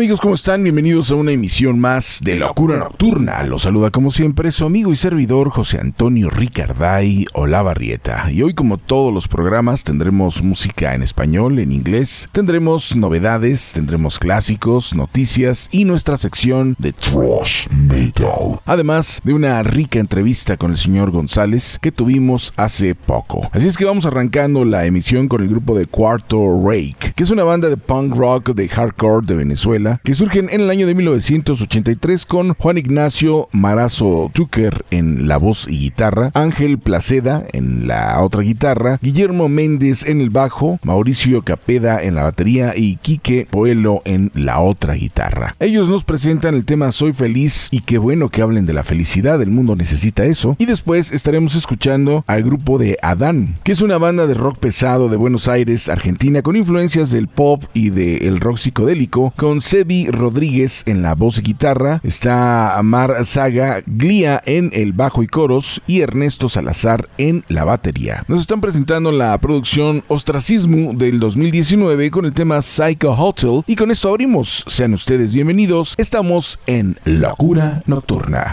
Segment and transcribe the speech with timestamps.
[0.00, 0.22] Amigos?
[0.22, 0.62] ¿Cómo están?
[0.62, 3.42] Bienvenidos a una emisión más de Locura Nocturna.
[3.42, 8.30] Los saluda como siempre su amigo y servidor José Antonio Ricarday Olavarrieta.
[8.32, 14.18] Y hoy como todos los programas tendremos música en español, en inglés, tendremos novedades, tendremos
[14.18, 18.58] clásicos, noticias y nuestra sección de Trash Metal.
[18.64, 23.50] Además de una rica entrevista con el señor González que tuvimos hace poco.
[23.52, 27.30] Así es que vamos arrancando la emisión con el grupo de Cuarto Rake, que es
[27.30, 30.94] una banda de punk rock de hardcore de Venezuela que surgen en el año de
[30.94, 38.20] 1983 con Juan Ignacio Marazo Tucker en la voz y guitarra, Ángel Placeda en la
[38.22, 44.02] otra guitarra, Guillermo Méndez en el bajo, Mauricio Capeda en la batería y Quique Poelo
[44.04, 45.56] en la otra guitarra.
[45.58, 49.40] Ellos nos presentan el tema Soy feliz y qué bueno que hablen de la felicidad,
[49.42, 50.56] el mundo necesita eso.
[50.58, 55.08] Y después estaremos escuchando al grupo de Adán, que es una banda de rock pesado
[55.08, 60.82] de Buenos Aires, Argentina, con influencias del pop y del rock psicodélico, con Sebi Rodríguez
[60.84, 66.02] en la voz y guitarra, está Amar Saga Glia en el bajo y coros y
[66.02, 68.22] Ernesto Salazar en la batería.
[68.28, 73.90] Nos están presentando la producción Ostracismo del 2019 con el tema Psycho Hotel y con
[73.90, 74.64] esto abrimos.
[74.66, 75.94] Sean ustedes bienvenidos.
[75.96, 78.52] Estamos en Locura Nocturna.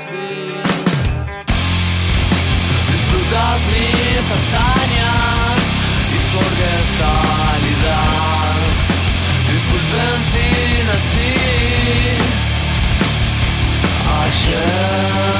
[0.00, 0.62] disfrutas bien.
[2.92, 5.62] Disfrutas mis hazañas
[6.08, 7.50] y su orquestalidad.
[9.52, 10.46] Disculpen si
[10.86, 11.32] nací
[14.24, 15.39] ayer.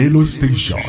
[0.00, 0.80] Nelo Station.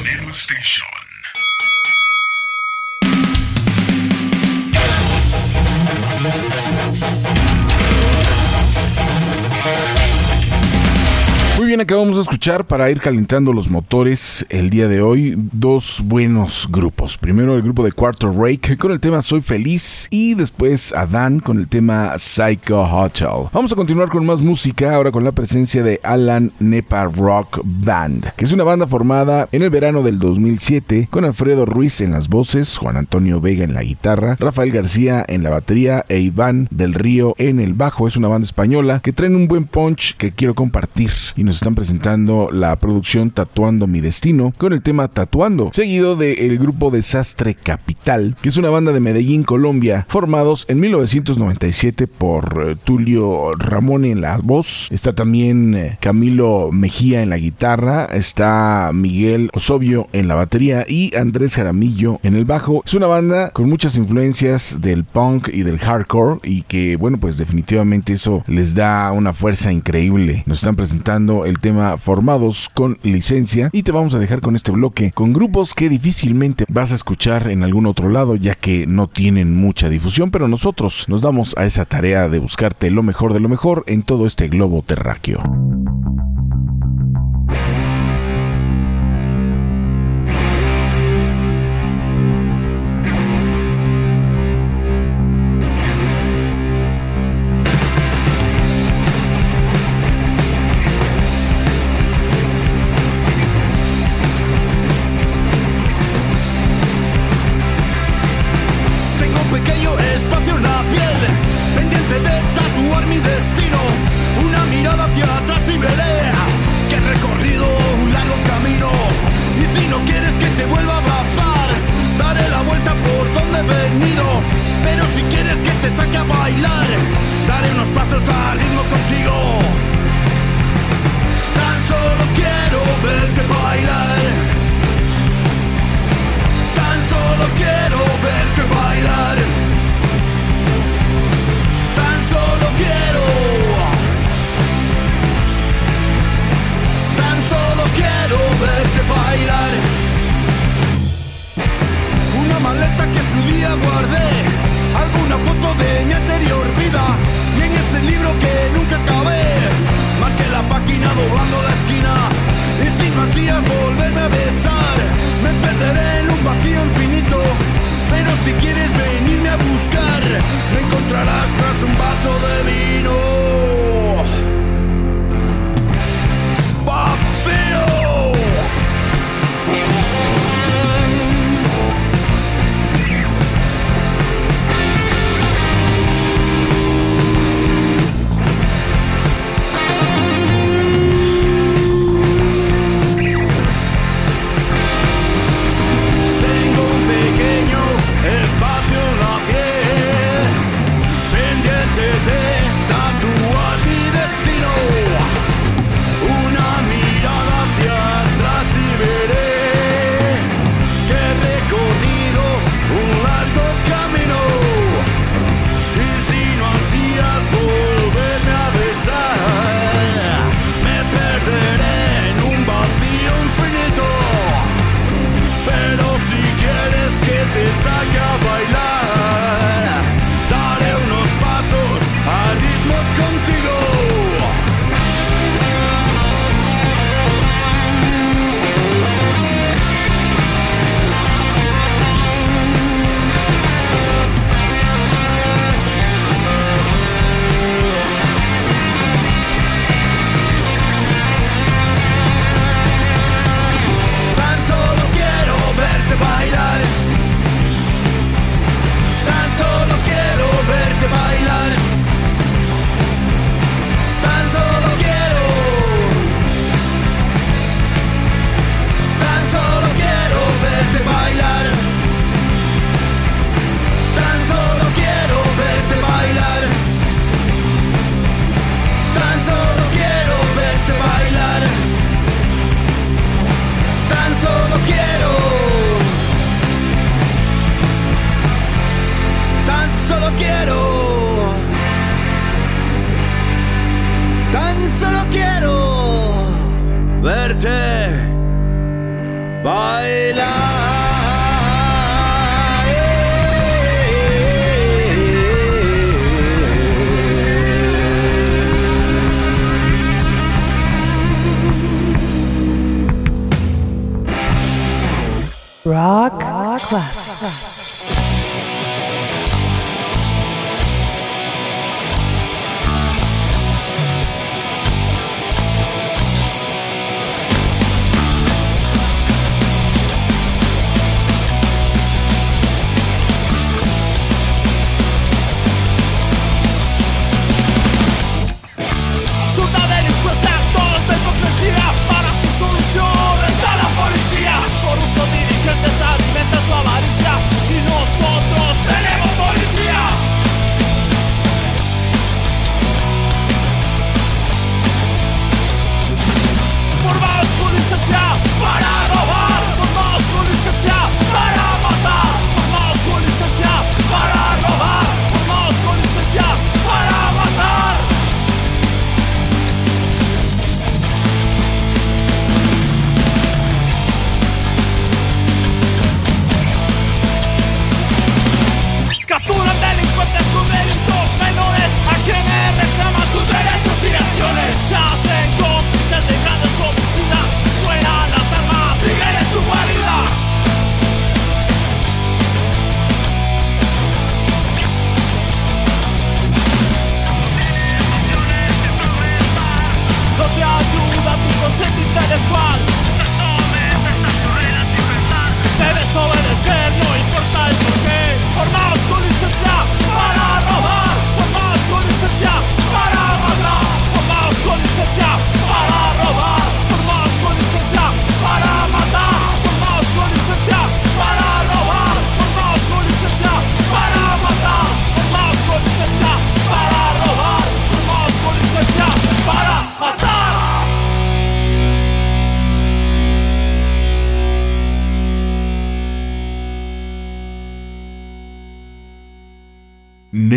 [11.72, 16.68] Bien, acabamos de escuchar para ir calentando los motores el día de hoy dos buenos
[16.70, 17.18] grupos.
[17.18, 21.60] Primero el grupo de Quarter Rake con el tema Soy Feliz y después Adán con
[21.60, 23.48] el tema Psycho Hotel.
[23.54, 28.34] Vamos a continuar con más música ahora con la presencia de Alan Nepa Rock Band,
[28.36, 32.28] que es una banda formada en el verano del 2007 con Alfredo Ruiz en las
[32.28, 36.94] voces, Juan Antonio Vega en la guitarra, Rafael García en la batería e Iván del
[36.94, 38.10] Río en el bajo.
[38.10, 41.76] Es una banda española que traen un buen punch que quiero compartir y nos están
[41.76, 48.36] presentando la producción Tatuando mi Destino con el tema Tatuando, seguido del grupo Desastre Capital,
[48.42, 54.22] que es una banda de Medellín, Colombia, formados en 1997 por eh, Tulio Ramón en
[54.22, 60.34] la voz, está también eh, Camilo Mejía en la guitarra, está Miguel Osobio en la
[60.34, 62.82] batería y Andrés Jaramillo en el bajo.
[62.84, 67.38] Es una banda con muchas influencias del punk y del hardcore y que bueno pues
[67.38, 70.42] definitivamente eso les da una fuerza increíble.
[70.48, 74.72] Nos están presentando el tema Formados con licencia y te vamos a dejar con este
[74.72, 79.08] bloque con grupos que difícilmente vas a escuchar en algún otro lado ya que no
[79.08, 83.40] tienen mucha difusión, pero nosotros nos damos a esa tarea de buscarte lo mejor de
[83.40, 85.42] lo mejor en todo este globo terráqueo.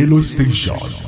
[0.05, 1.04] Nelo Station.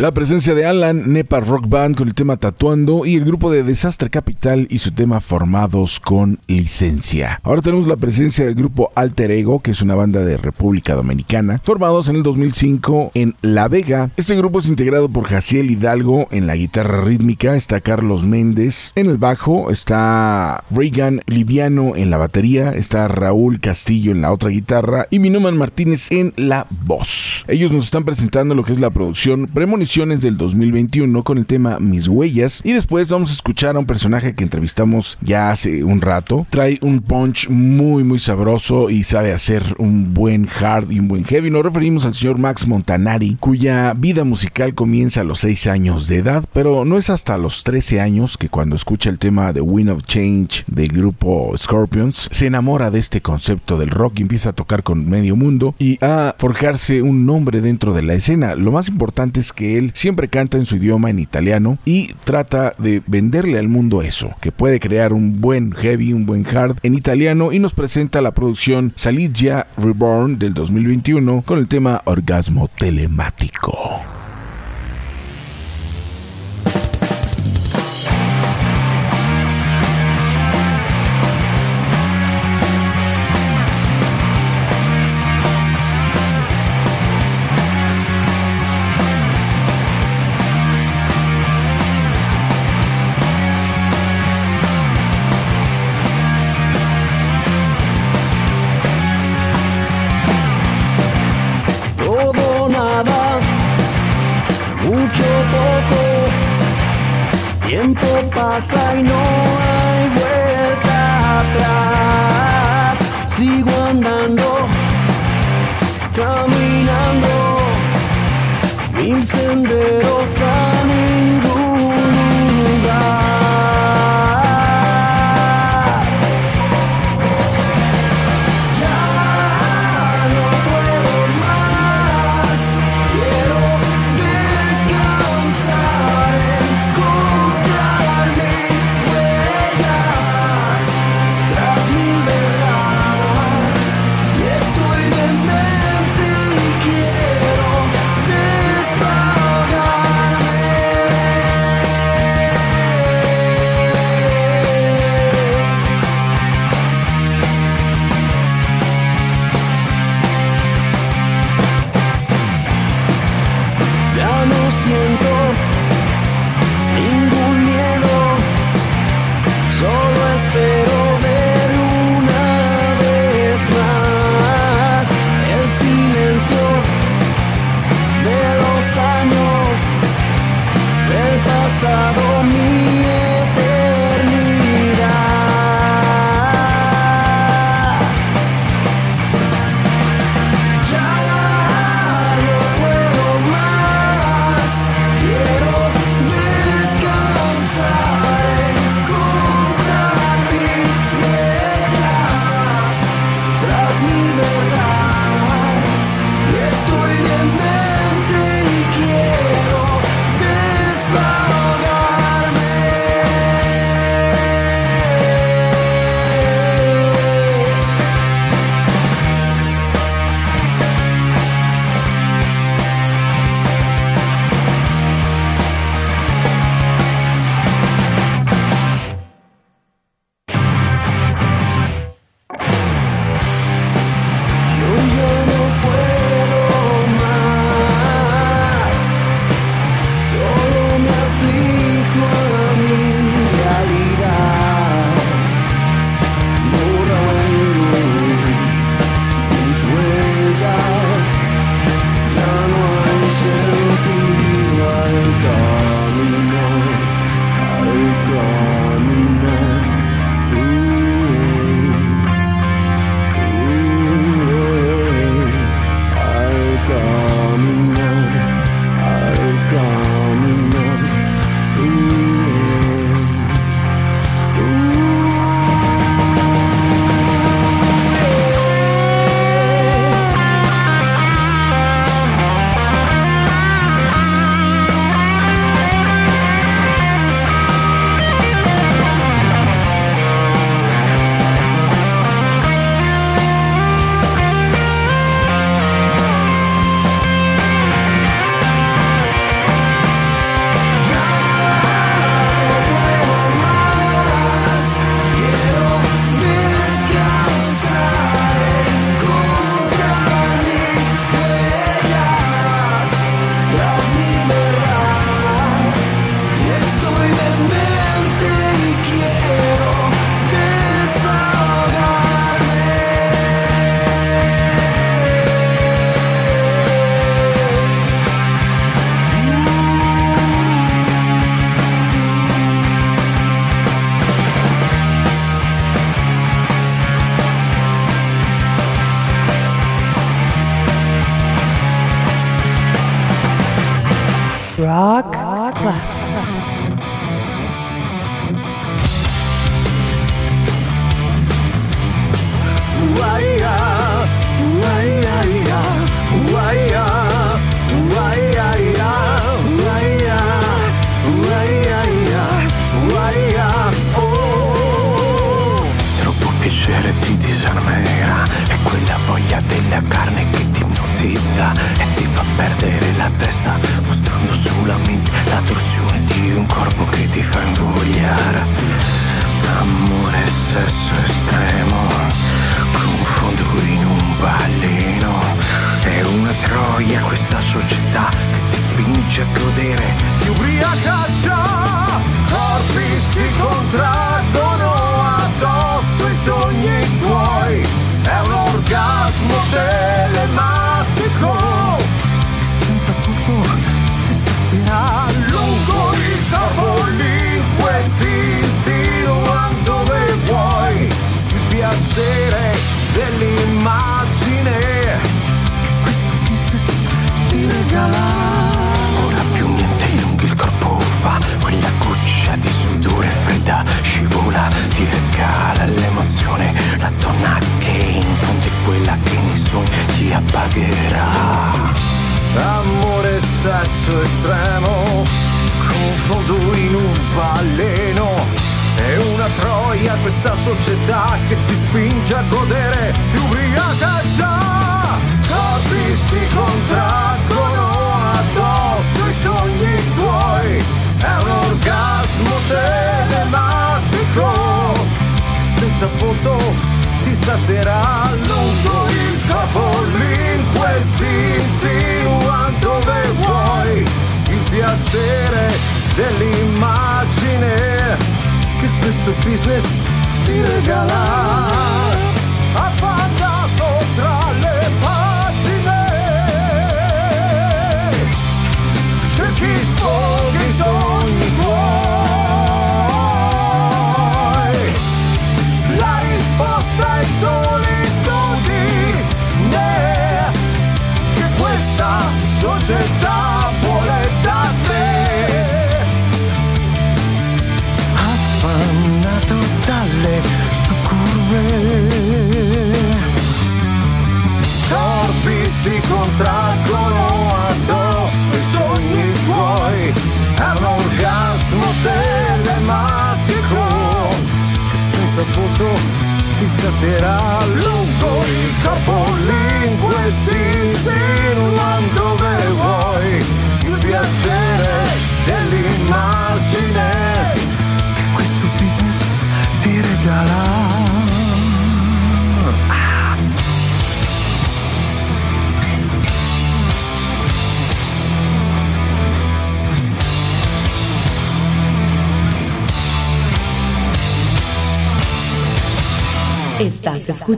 [0.00, 3.62] La presencia de Alan, Nepa Rock Band con el tema Tatuando y el grupo de
[3.62, 7.38] Desastre Capital y su tema Formados con Licencia.
[7.42, 11.60] Ahora tenemos la presencia del grupo Alter Ego, que es una banda de República Dominicana,
[11.62, 14.10] formados en el 2005 en La Vega.
[14.16, 19.04] Este grupo es integrado por Jaciel Hidalgo en la guitarra rítmica, está Carlos Méndez en
[19.04, 25.08] el bajo, está Reagan Liviano en la batería, está Raúl Castillo en la otra guitarra
[25.10, 27.44] y Minoman Martínez en la voz.
[27.48, 31.80] Ellos nos están presentando lo que es la producción Premonición del 2021 con el tema
[31.80, 36.00] Mis Huellas y después vamos a escuchar a un personaje que entrevistamos ya hace un
[36.00, 36.46] rato.
[36.48, 41.24] Trae un punch muy muy sabroso y sabe hacer un buen hard y un buen
[41.24, 41.50] heavy.
[41.50, 46.18] Nos referimos al señor Max Montanari, cuya vida musical comienza a los 6 años de
[46.18, 49.90] edad, pero no es hasta los 13 años que cuando escucha el tema The Wind
[49.90, 54.54] of Change del grupo Scorpions, se enamora de este concepto del rock y empieza a
[54.54, 58.54] tocar con medio mundo y a forjarse un nombre dentro de la escena.
[58.54, 63.02] Lo más importante es que siempre canta en su idioma en italiano y trata de
[63.06, 67.52] venderle al mundo eso, que puede crear un buen heavy, un buen hard en italiano
[67.52, 74.19] y nos presenta la producción Saligia Reborn del 2021 con el tema Orgasmo Telemático.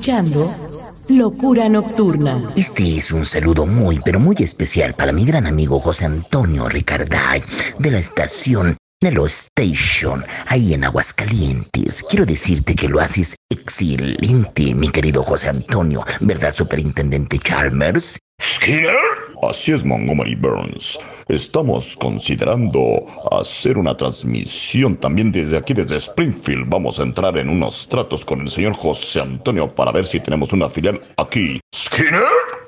[0.02, 0.52] Escuchando
[1.10, 2.52] Locura Nocturna.
[2.56, 7.40] Este es un saludo muy, pero muy especial para mi gran amigo José Antonio Ricarday
[7.78, 12.04] de la estación Nelo Station, ahí en Aguascalientes.
[12.08, 18.18] Quiero decirte que lo haces excelente, mi querido José Antonio, ¿verdad, Superintendente Chalmers?
[18.40, 18.96] ¿Skinner?
[19.42, 21.00] Así es, Montgomery Burns.
[21.26, 26.68] Estamos considerando hacer una transmisión también desde aquí, desde Springfield.
[26.68, 30.52] Vamos a entrar en unos tratos con el señor José Antonio para ver si tenemos
[30.52, 31.58] una filial aquí.
[31.74, 32.51] ¿Skinner?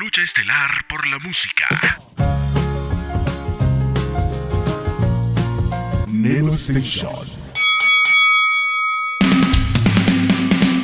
[0.00, 1.66] lucha estelar por la música.
[6.06, 7.26] Nelo Station.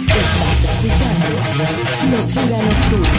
[0.07, 1.29] Estás escuchando
[2.11, 3.17] Locura Nocturna.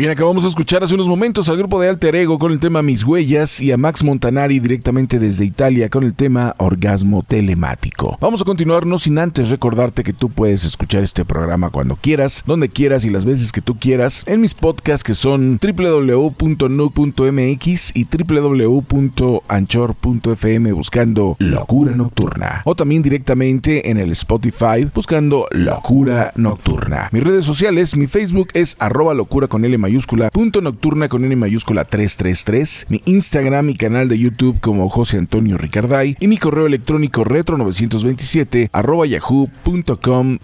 [0.00, 2.80] Bien, acabamos de escuchar hace unos momentos al grupo de Alter Ego con el tema
[2.80, 8.16] Mis Huellas y a Max Montanari directamente desde Italia con el tema Orgasmo Telemático.
[8.18, 12.42] Vamos a continuar no sin antes recordarte que tú puedes escuchar este programa cuando quieras,
[12.46, 16.32] donde quieras y las veces que tú quieras en mis podcasts que son www.nu.mx
[17.94, 27.10] y www.anchor.fm buscando Locura Nocturna o también directamente en el Spotify buscando Locura Nocturna.
[27.12, 31.34] Mis redes sociales, mi Facebook es arroba locura con L mayúscula, punto nocturna con N
[31.34, 36.66] mayúscula 333, mi Instagram y canal de YouTube como José Antonio Ricarday y mi correo
[36.66, 40.38] electrónico retro927 arroba yahoo.com.mx.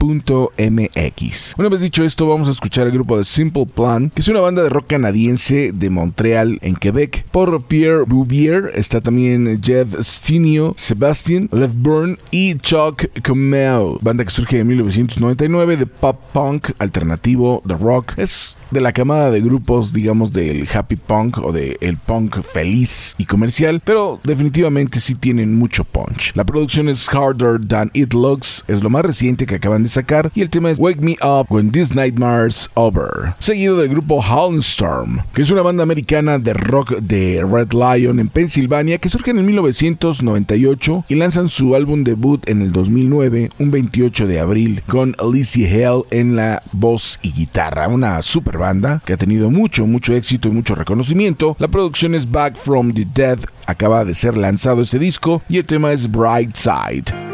[1.59, 4.41] Una vez dicho esto, vamos a escuchar el grupo de Simple Plan, que es una
[4.41, 7.25] banda de rock canadiense de Montreal en Quebec.
[7.31, 14.59] Por Pierre Bouvier está también Jeff Stinio, Sebastian Lefburn y Chuck Comeo, banda que surge
[14.59, 18.15] en 1999 de pop punk alternativo de rock.
[18.17, 23.15] Es de la camada de grupos, digamos, del happy punk o del el punk feliz
[23.19, 26.33] y comercial, pero definitivamente sí tienen mucho punch.
[26.35, 30.31] La producción es Harder Than It Looks, es lo más reciente que acaban de sacar,
[30.35, 35.23] y el tema es Wake Me Up When This Nightmare's Over, seguido del grupo Howlstorm,
[35.35, 39.45] que es una banda americana de rock de Red Lion en Pensilvania que surge en
[39.45, 45.69] 1998 y lanzan su álbum debut en el 2009, un 28 de abril, con Alicia
[45.69, 50.49] Hell en la voz y guitarra, una super banda que ha tenido mucho, mucho éxito
[50.49, 51.57] y mucho reconocimiento.
[51.59, 55.65] La producción es Back from the Dead, acaba de ser lanzado este disco y el
[55.65, 57.26] tema es Bright Side.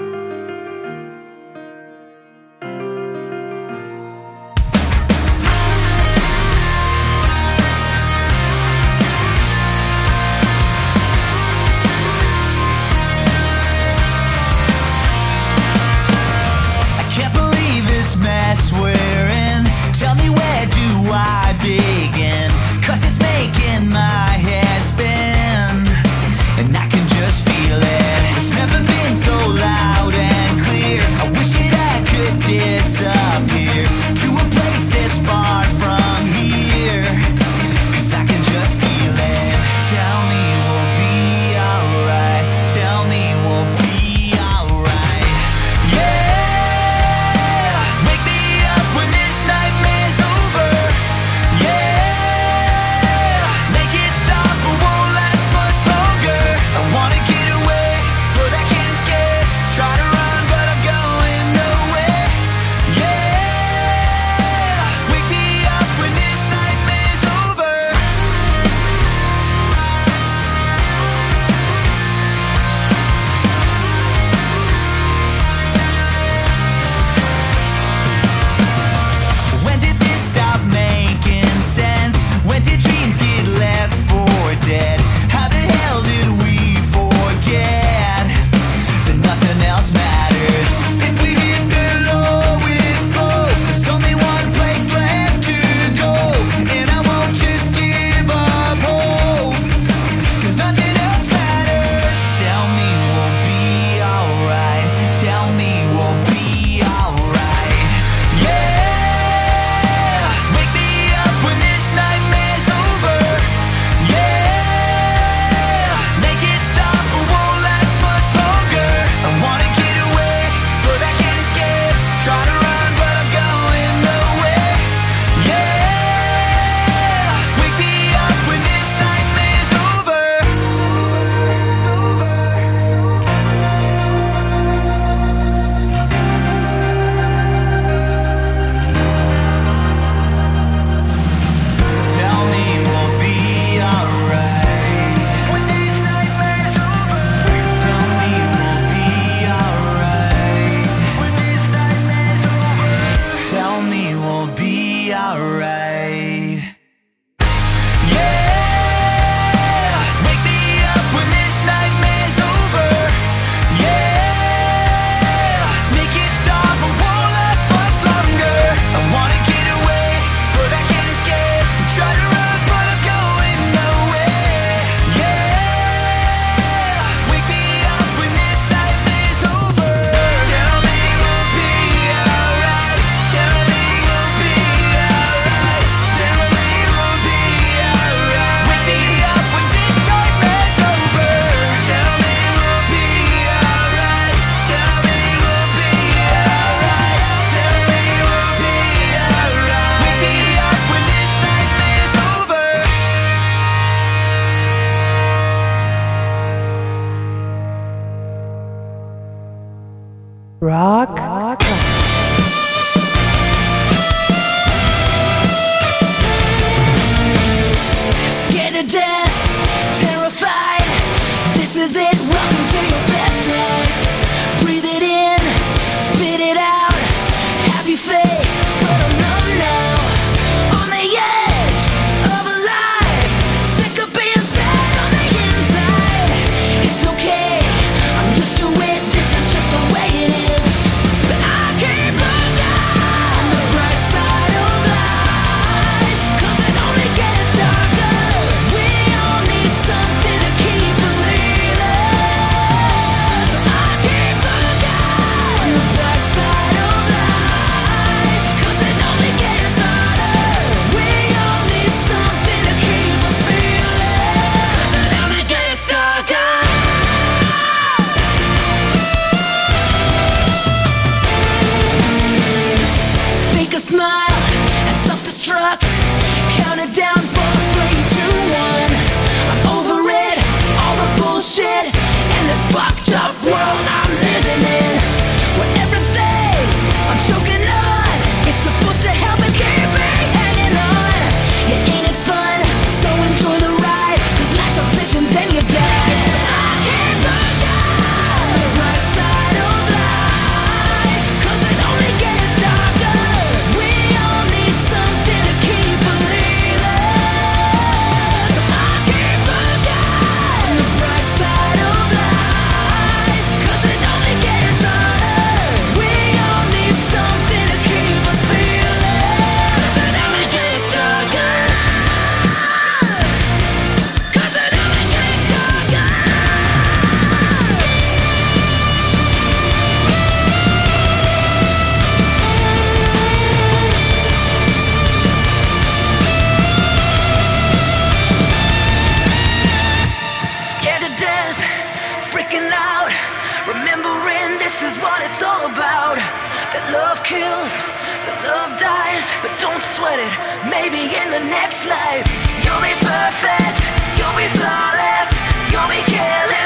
[347.70, 349.26] That love dies.
[349.42, 350.34] But don't sweat it,
[350.66, 352.26] maybe in the next life.
[352.66, 353.82] You'll be perfect,
[354.18, 355.30] you'll be flawless,
[355.70, 356.61] you'll be careless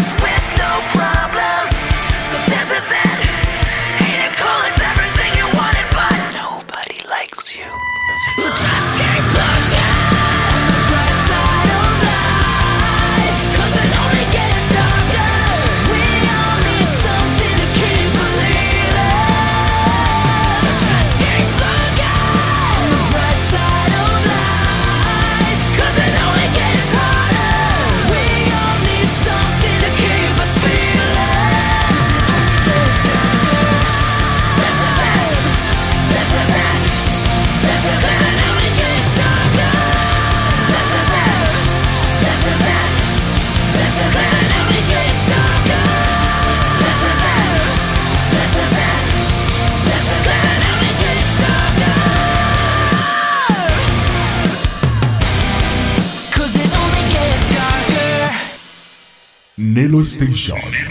[59.77, 60.86] Nelo Station.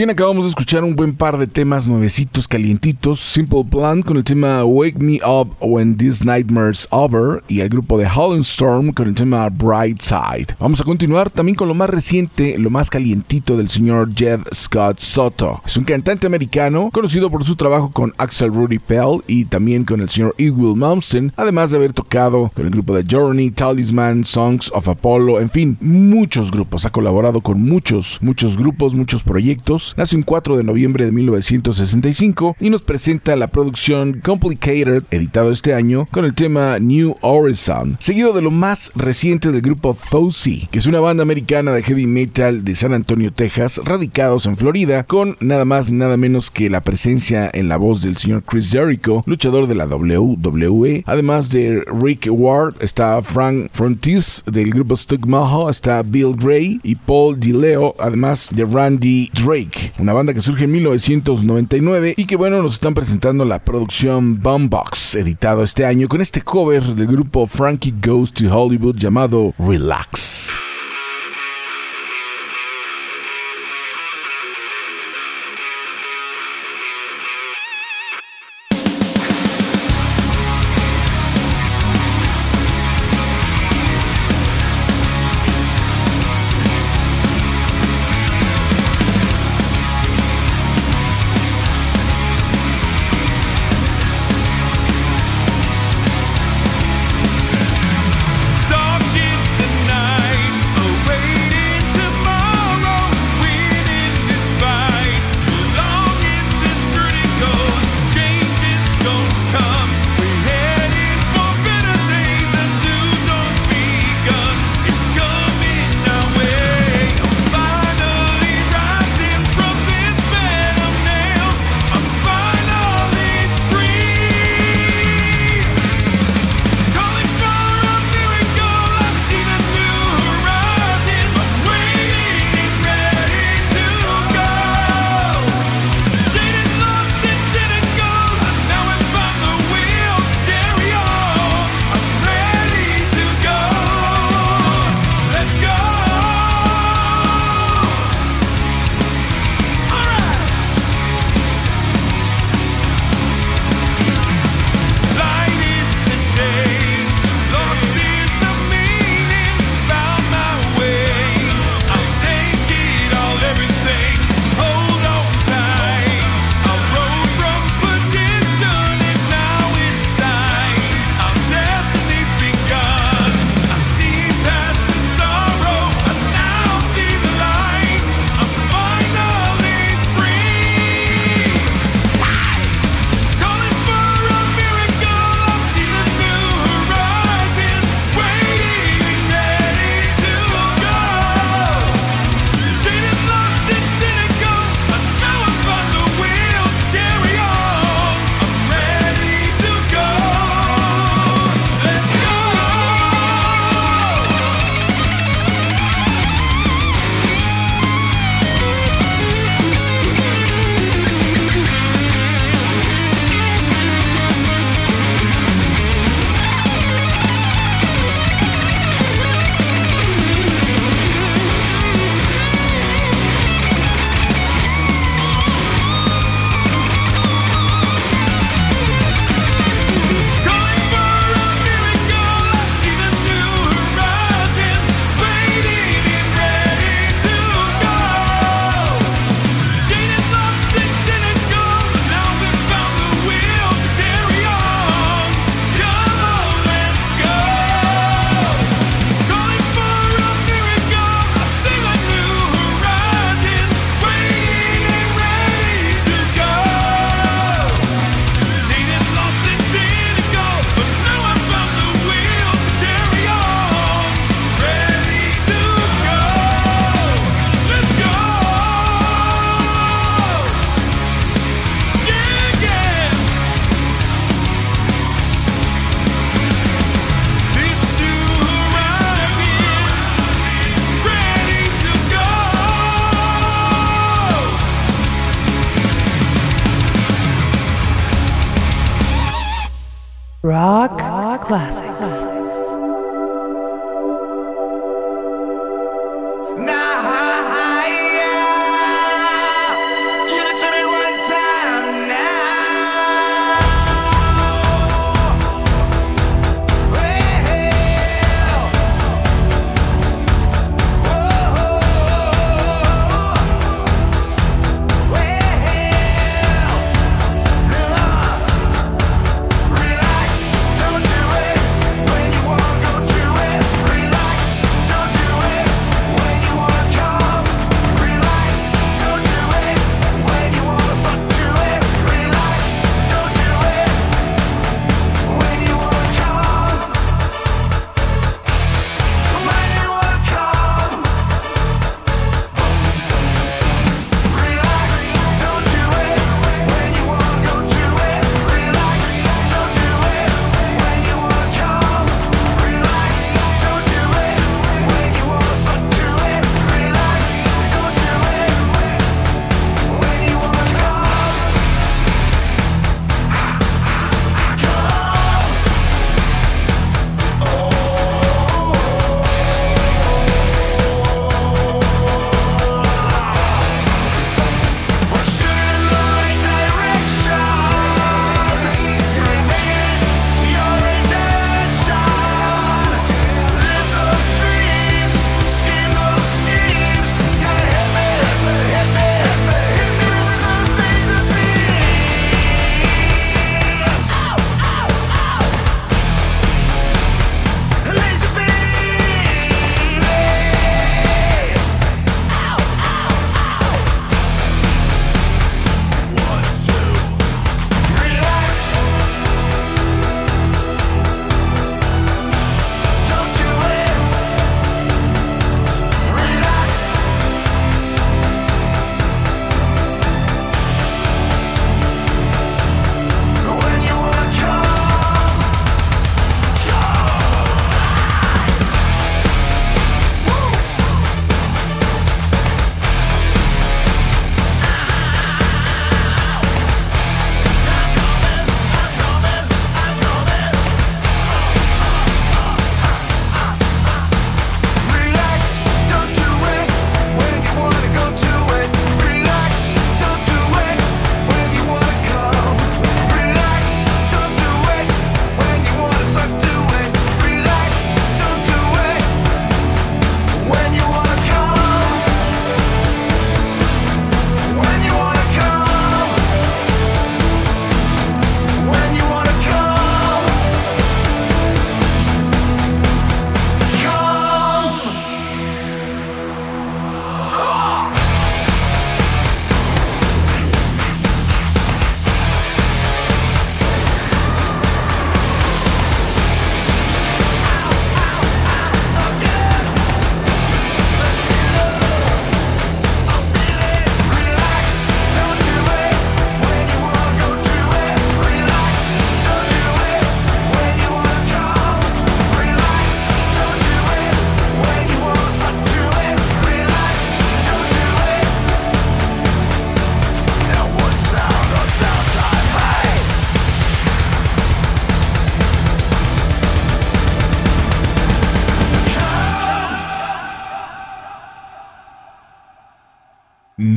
[0.00, 3.20] Bien, acabamos de escuchar un buen par de temas nuevecitos, calientitos.
[3.20, 7.98] Simple Plan con el tema Wake Me Up When This Nightmare's Over y el grupo
[7.98, 10.56] de Holland Storm con el tema Bright Side.
[10.58, 15.00] Vamos a continuar también con lo más reciente, lo más calientito del señor Jed Scott
[15.00, 15.60] Soto.
[15.66, 20.00] Es un cantante americano conocido por su trabajo con Axel Rudy Pell y también con
[20.00, 24.72] el señor Eagle Malmsteen, además de haber tocado con el grupo de Journey, Talisman, Songs
[24.72, 26.86] of Apollo, en fin, muchos grupos.
[26.86, 29.89] Ha colaborado con muchos, muchos grupos, muchos proyectos.
[29.96, 35.74] Nació el 4 de noviembre de 1965 y nos presenta la producción Complicated, editado este
[35.74, 40.78] año, con el tema New Horizon, seguido de lo más reciente del grupo Fousey, que
[40.78, 45.36] es una banda americana de heavy metal de San Antonio, Texas, radicados en Florida, con
[45.40, 49.66] nada más nada menos que la presencia en la voz del señor Chris Jericho, luchador
[49.66, 56.02] de la WWE, además de Rick Ward, está Frank Frontis del grupo Stuck Maho, está
[56.02, 62.14] Bill Gray y Paul DiLeo, además de Randy Drake, una banda que surge en 1999
[62.16, 66.82] y que bueno, nos están presentando la producción Bumbox, editado este año con este cover
[66.82, 70.29] del grupo Frankie Goes to Hollywood llamado Relax.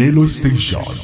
[0.03, 1.02] Nelo Station.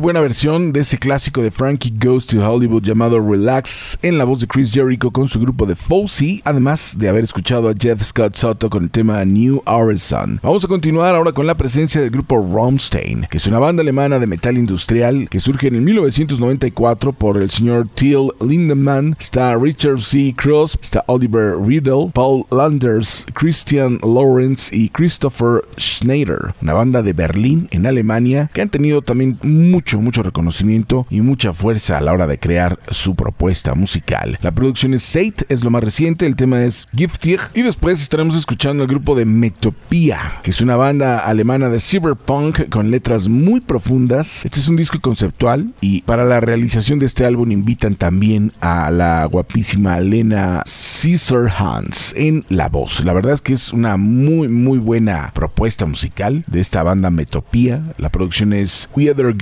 [0.00, 4.40] Buena versión de ese clásico de Frankie Goes to Hollywood llamado Relax en la voz
[4.40, 8.34] de Chris Jericho con su grupo de Fousey, además de haber escuchado a Jeff Scott
[8.34, 10.40] Soto con el tema New Horizon.
[10.42, 14.18] Vamos a continuar ahora con la presencia del grupo Rammstein, que es una banda alemana
[14.18, 20.00] de metal industrial que surge en el 1994 por el señor Till Lindemann, está Richard
[20.00, 20.34] C.
[20.34, 27.68] Cross, está Oliver Riedel, Paul Landers, Christian Lawrence y Christopher Schneider, una banda de Berlín
[27.70, 32.26] en Alemania que han tenido también mucho, mucho reconocimiento y mucha fuerza a la hora
[32.26, 34.38] de crear su propuesta musical.
[34.42, 38.36] La producción es Sate, es lo más reciente, el tema es Giftig y después estaremos
[38.36, 43.60] escuchando al grupo de Metopia, que es una banda alemana de cyberpunk con letras muy
[43.60, 44.44] profundas.
[44.44, 48.90] Este es un disco conceptual y para la realización de este álbum invitan también a
[48.90, 50.62] la guapísima Lena
[51.02, 53.04] Caesar Hans en la voz.
[53.04, 57.82] La verdad es que es una muy muy buena propuesta musical de esta banda Metopia.
[57.98, 59.34] La producción es Weather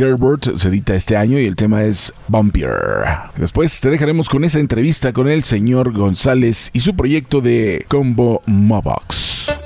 [0.43, 2.71] Se edita este año y el tema es Bumpier.
[3.37, 8.43] Después te dejaremos con esa entrevista con el señor González y su proyecto de Combo
[8.47, 9.58] Mobox.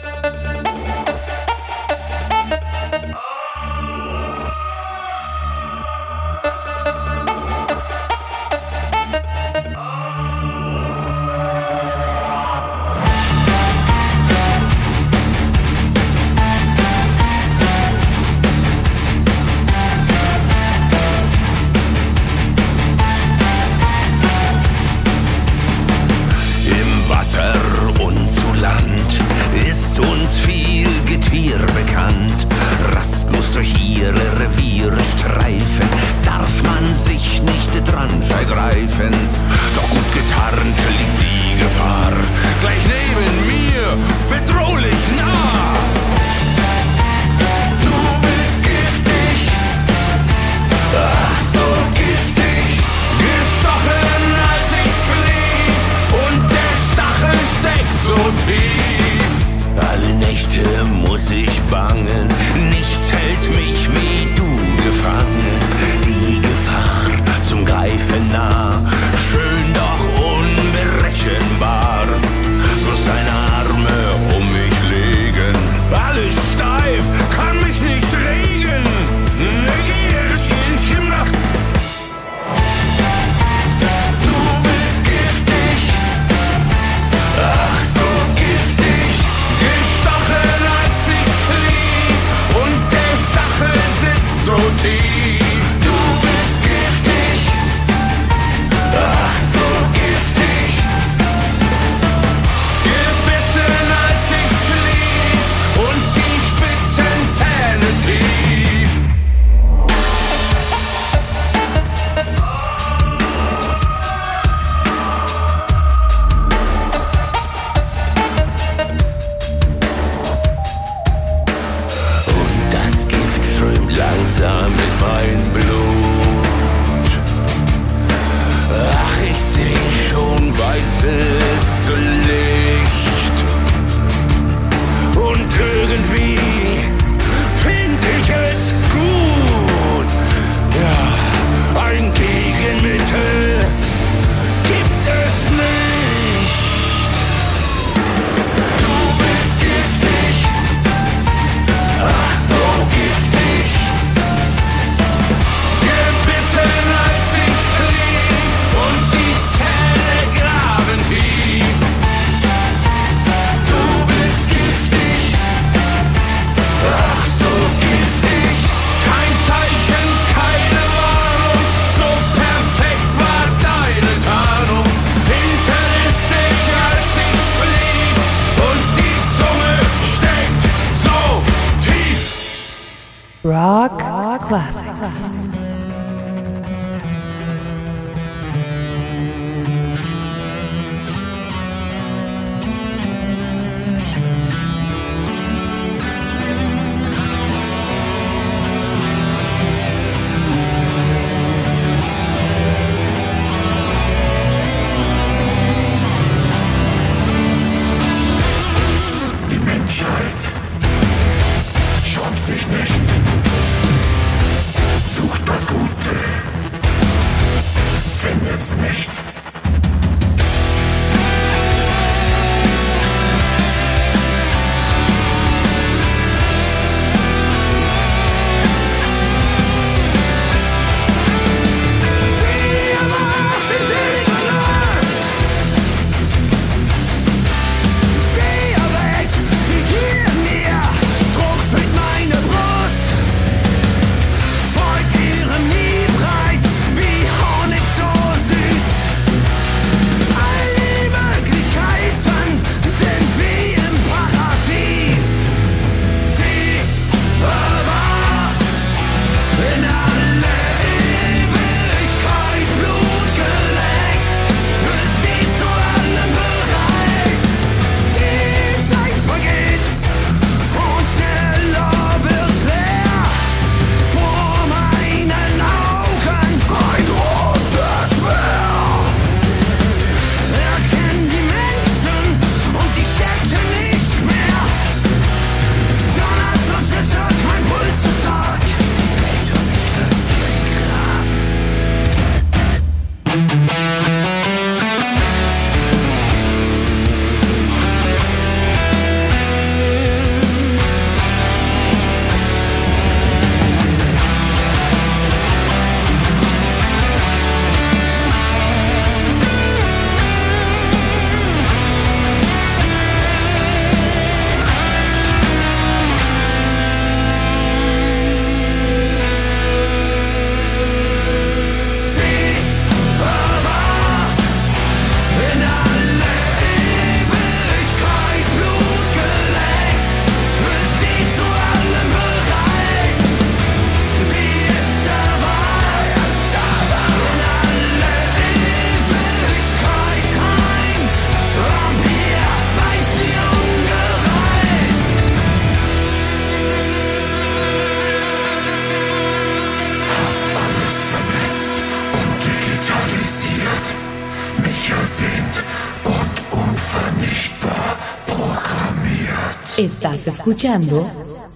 [359.95, 361.05] Estás escuchando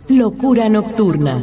[0.09, 1.41] Locura Nocturna.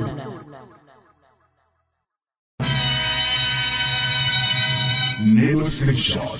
[5.20, 6.39] Nelo Station.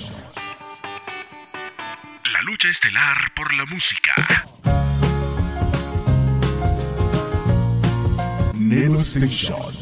[2.32, 4.14] La lucha estelar por la música.
[8.54, 9.73] Nelo Station.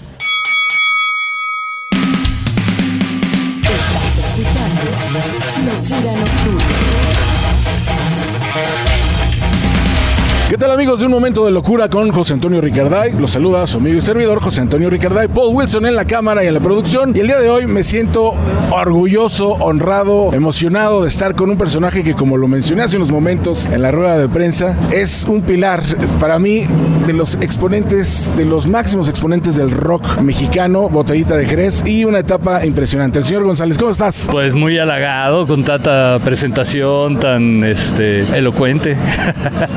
[11.12, 13.12] Momento de Locura con José Antonio Ricarday?
[13.12, 16.46] Los saluda su amigo y servidor José Antonio Ricarday, Paul Wilson en la cámara y
[16.46, 17.14] en la producción.
[17.14, 18.32] Y el día de hoy me siento
[18.70, 23.66] orgulloso, honrado, emocionado de estar con un personaje que como lo mencioné hace unos momentos
[23.66, 25.82] en la rueda de prensa, es un pilar
[26.18, 26.64] para mí
[27.06, 32.20] de los exponentes, de los máximos exponentes del rock mexicano, botellita de Jerez y una
[32.20, 33.18] etapa impresionante.
[33.18, 34.28] El señor González, ¿cómo estás?
[34.30, 38.96] Pues muy halagado con tanta presentación tan este, elocuente.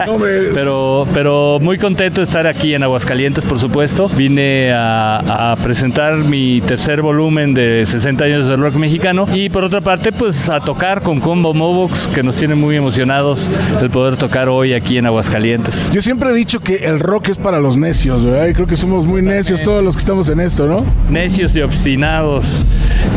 [0.54, 4.10] pero, pero muy contento de estar aquí en Aguascalientes, por supuesto.
[4.10, 9.64] Vine a, a presentar mi tercer volumen de 60 años del rock mexicano y por
[9.64, 13.50] otra parte, pues a tocar con Combo Movox, que nos tiene muy emocionados
[13.82, 15.90] el poder tocar hoy aquí en Aguascalientes.
[15.92, 18.48] Yo siempre he dicho que el rock es para los necios, ¿verdad?
[18.48, 20.86] Y creo que somos muy necios todos los que estamos en esto, ¿no?
[21.10, 22.66] Necios y obstinados.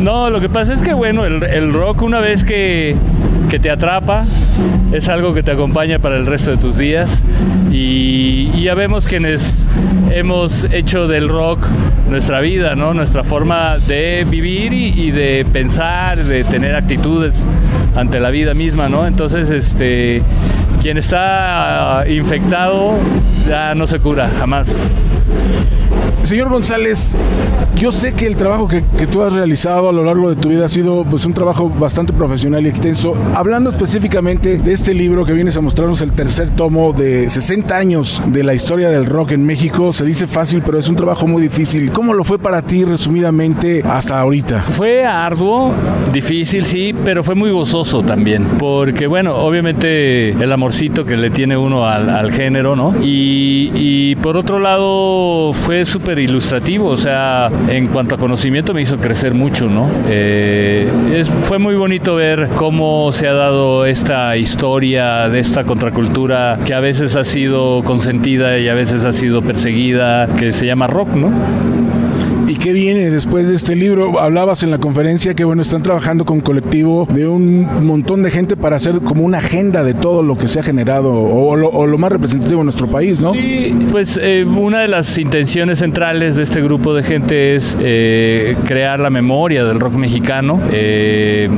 [0.00, 2.96] No, lo que pasa es que, bueno, el, el rock una vez que,
[3.50, 4.24] que te atrapa,
[4.92, 7.22] es algo que te acompaña para el resto de tus días.
[7.90, 9.66] Y, ya vemos quienes
[10.10, 11.66] hemos hecho del rock
[12.06, 12.92] nuestra vida, ¿no?
[12.92, 17.46] Nuestra forma de vivir y, y de pensar, de tener actitudes
[17.96, 19.06] ante la vida misma, ¿no?
[19.06, 20.22] Entonces, este,
[20.82, 22.98] quien está infectado
[23.48, 24.94] ya no se cura, jamás.
[26.28, 27.16] Señor González,
[27.74, 30.66] yo sé que el trabajo que, tú has realizado a lo largo de tu vida
[30.66, 33.14] ha sido pues, un trabajo bastante profesional y extenso.
[33.34, 38.20] Hablando específicamente de este libro que vienes a mostrarnos, el tercer tomo de 60 años
[38.26, 41.40] de la historia del rock en México, se dice fácil, pero es un trabajo muy
[41.40, 41.92] difícil.
[41.92, 44.64] ¿Cómo lo fue para ti resumidamente hasta ahorita?
[44.68, 45.72] Fue arduo,
[46.12, 51.56] difícil, sí, pero fue muy gozoso también, porque bueno, obviamente el amorcito que le tiene
[51.56, 52.94] uno al, género, ¿no?
[53.00, 55.17] Y por otro lado
[55.52, 59.88] fue súper ilustrativo, o sea, en cuanto a conocimiento me hizo crecer mucho, ¿no?
[60.08, 60.88] Eh,
[61.42, 66.80] fue muy bonito ver cómo se ha dado esta historia de esta contracultura que a
[66.80, 71.30] veces ha sido consentida y a veces ha sido perseguida, que se llama rock, ¿no?
[72.58, 74.18] ¿Y qué viene después de este libro?
[74.18, 78.56] Hablabas en la conferencia que bueno, están trabajando con colectivo de un montón de gente
[78.56, 82.10] para hacer como una agenda de todo lo que se ha generado o, lo, más
[82.10, 83.32] representativo en nuestro país, ¿no?
[83.32, 88.56] Sí, pues eh, una de las intenciones centrales de este grupo de gente es eh,
[88.66, 91.48] crear la memoria del rock mexicano, eh,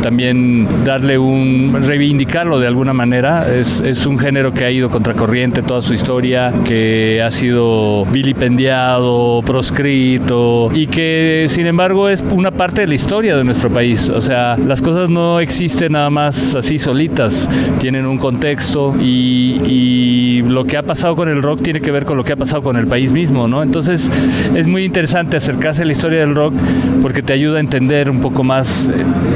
[0.00, 3.52] también darle un, reivindicarlo de alguna manera.
[3.52, 10.35] Es un género que ha ido contracorriente toda su historia, que ha sido vilipendiado, proscrito
[10.74, 14.10] y que sin embargo es una parte de la historia de nuestro país.
[14.10, 17.48] O sea, las cosas no existen nada más así solitas,
[17.80, 22.04] tienen un contexto y, y, lo que ha pasado con el rock tiene que ver
[22.04, 23.62] con lo que ha pasado con el país mismo, ¿no?
[23.62, 24.10] Entonces
[24.54, 26.54] es muy interesante acercarse a la historia del rock
[27.02, 28.90] porque te ayuda a entender un poco más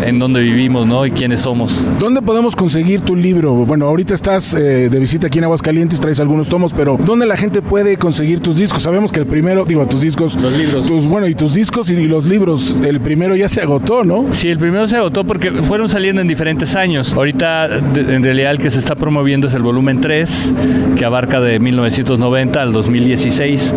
[0.05, 1.07] en dónde vivimos, ¿no?
[1.07, 1.85] Y quiénes somos.
[1.99, 3.55] ¿Dónde podemos conseguir tu libro?
[3.55, 7.37] Bueno, ahorita estás eh, de visita aquí en Aguascalientes, traes algunos tomos, pero ¿dónde la
[7.37, 8.83] gente puede conseguir tus discos?
[8.83, 10.90] Sabemos que el primero, digo, tus discos, los libros.
[10.91, 14.33] Tus, bueno, y tus discos y los libros, el primero ya se agotó, ¿no?
[14.33, 17.15] Sí, el primero se agotó porque fueron saliendo en diferentes años.
[17.15, 20.53] Ahorita, en realidad, el que se está promoviendo es el volumen 3,
[20.97, 23.73] que abarca de 1990 al 2016.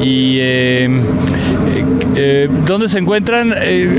[0.00, 0.88] Y eh,
[2.18, 3.52] eh, ¿dónde se encuentran?
[3.56, 3.98] Eh,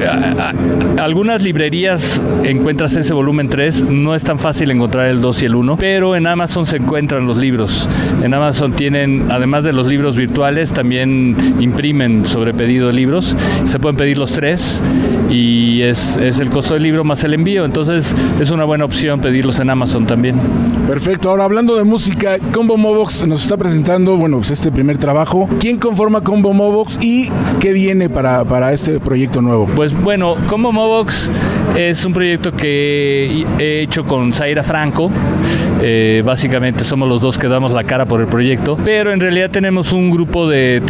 [0.98, 3.84] algunas librerías encuentras ese volumen 3.
[3.84, 7.28] No es tan fácil encontrar el 2 y el 1, pero en Amazon se encuentran
[7.28, 7.88] los libros.
[8.24, 13.38] En Amazon tienen, además de los libros virtuales, también imprimen sobre pedido de libros.
[13.66, 14.82] Se pueden pedir los tres
[15.30, 17.66] y es, es, el costo del libro más el envío.
[17.66, 20.36] Entonces es una buena opción pedirlos en Amazon también.
[20.88, 21.30] Perfecto.
[21.30, 25.50] Ahora hablando de música, Combo Movox nos está presentando, bueno, pues este primer trabajo.
[25.60, 29.68] ¿Quién conforma Combo Movox y qué viene para, para este proyecto nuevo?
[29.76, 31.30] Pues bueno, Combo Movox
[31.78, 35.12] es un proyecto que he hecho con Zaira Franco.
[35.82, 39.52] Eh, básicamente somos los dos que damos la cara por el proyecto, pero en realidad
[39.52, 40.82] tenemos un grupo de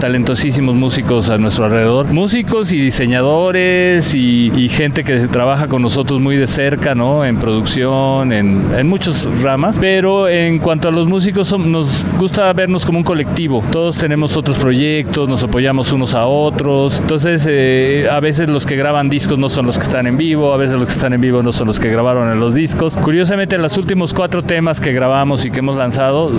[0.00, 6.18] talentosísimos músicos a nuestro alrededor, músicos y diseñadores y, y, gente que trabaja con nosotros
[6.18, 7.24] muy de cerca, ¿no?
[7.24, 12.84] En producción, en, en muchas ramas, pero en cuanto a los músicos nos gusta vernos
[12.84, 18.18] como un colectivo, todos tenemos otros proyectos, nos apoyamos unos a otros, entonces eh, a
[18.18, 20.86] veces los que graban discos no son los que están tocan vivo, a veces los
[20.86, 22.96] que están en vivo no son los que grabaron en los discos.
[22.96, 26.30] Curiosamente, los últimos cuatro temas que grabamos y que hemos lanzado,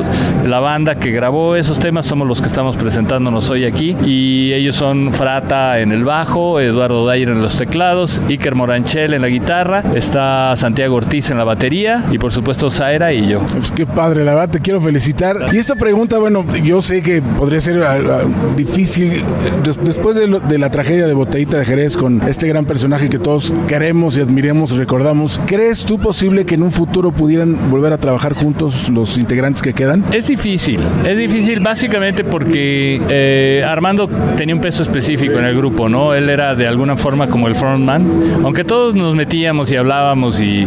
[0.45, 4.75] la banda que grabó esos temas somos los que estamos presentándonos hoy aquí y ellos
[4.75, 9.83] son Frata en el bajo, Eduardo Dayer en los teclados, Iker Moranchel en la guitarra,
[9.95, 13.41] está Santiago Ortiz en la batería y por supuesto Zaira y yo.
[13.41, 15.47] Pues qué padre, la verdad te quiero felicitar.
[15.51, 18.21] Y esta pregunta, bueno, yo sé que podría ser ah, ah,
[18.55, 19.23] difícil
[19.63, 23.19] des- después de, de la tragedia de Botellita de Jerez con este gran personaje que
[23.19, 25.41] todos queremos y admiremos y recordamos.
[25.45, 29.73] ¿Crees tú posible que en un futuro pudieran volver a trabajar juntos los integrantes que
[29.73, 30.05] quedan?
[30.11, 35.89] Es difícil, es difícil básicamente porque eh, Armando tenía un peso específico en el grupo,
[35.89, 36.13] ¿no?
[36.13, 40.65] Él era de alguna forma como el frontman, aunque todos nos metíamos y hablábamos y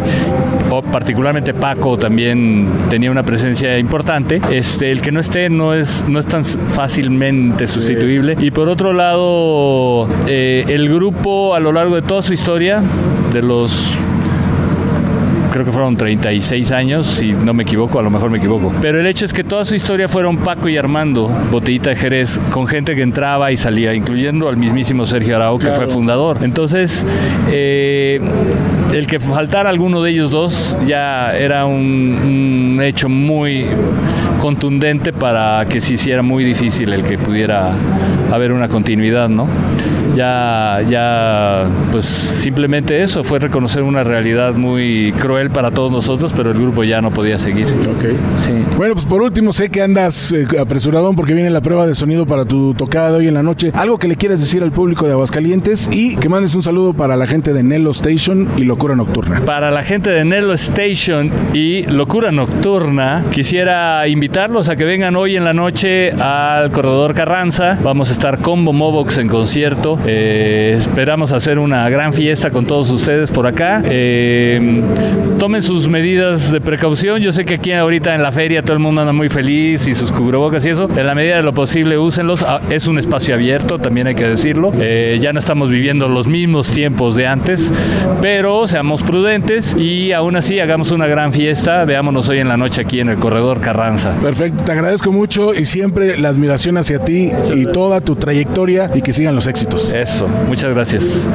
[0.71, 4.41] o particularmente Paco también tenía una presencia importante.
[4.49, 8.35] Este, el que no esté no es no es tan fácilmente sustituible.
[8.39, 12.81] Y por otro lado, eh, el grupo a lo largo de toda su historia,
[13.31, 13.95] de los
[15.51, 18.73] creo que fueron 36 años, si no me equivoco, a lo mejor me equivoco.
[18.81, 22.39] Pero el hecho es que toda su historia fueron Paco y Armando, Botellita de Jerez,
[22.49, 26.39] con gente que entraba y salía, incluyendo al mismísimo Sergio Arau, que fue fundador.
[26.41, 27.05] Entonces,
[27.51, 28.19] eh,
[28.93, 33.67] el que faltara alguno de ellos dos ya era un, un hecho muy
[34.39, 37.73] contundente para que se hiciera muy difícil el que pudiera
[38.31, 39.47] haber una continuidad, ¿no?
[40.15, 46.51] Ya, ya, pues simplemente eso fue reconocer una realidad muy cruel para todos nosotros, pero
[46.51, 47.65] el grupo ya no podía seguir.
[47.65, 48.05] Ok.
[48.37, 48.51] Sí.
[48.77, 52.25] Bueno, pues por último, sé que andas eh, apresuradón porque viene la prueba de sonido
[52.25, 53.71] para tu tocada de hoy en la noche.
[53.73, 57.15] Algo que le quieras decir al público de Aguascalientes y que mandes un saludo para
[57.15, 59.41] la gente de Nelo Station y Locura Nocturna.
[59.41, 65.35] Para la gente de Nelo Station y Locura Nocturna, quisiera invitarlos a que vengan hoy
[65.35, 67.77] en la noche al Corredor Carranza.
[67.83, 69.97] Vamos a estar con Momobox en concierto.
[70.05, 73.81] Eh, esperamos hacer una gran fiesta con todos ustedes por acá.
[73.85, 74.81] Eh,
[75.37, 77.19] tomen sus medidas de precaución.
[77.21, 79.95] Yo sé que aquí ahorita en la feria todo el mundo anda muy feliz y
[79.95, 80.89] sus cubrebocas y eso.
[80.95, 82.43] En la medida de lo posible, úsenlos.
[82.43, 84.71] Ah, Es un espacio abierto, también hay que decirlo.
[84.79, 87.71] Eh, ya no estamos viviendo los mismos tiempos de antes,
[88.21, 91.85] pero seamos prudentes y aún así hagamos una gran fiesta.
[91.85, 94.13] Veámonos hoy en la noche aquí en el Corredor Carranza.
[94.21, 99.01] Perfecto, te agradezco mucho y siempre la admiración hacia ti y toda tu trayectoria y
[99.01, 99.91] que sigan los éxitos.
[99.93, 101.27] Eso, muchas gracias.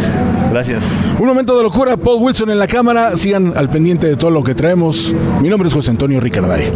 [0.50, 0.84] Gracias.
[1.18, 3.16] Un momento de locura, Paul Wilson en la cámara.
[3.16, 5.14] Sigan al pendiente de todo lo que traemos.
[5.40, 6.72] Mi nombre es José Antonio Ricarday.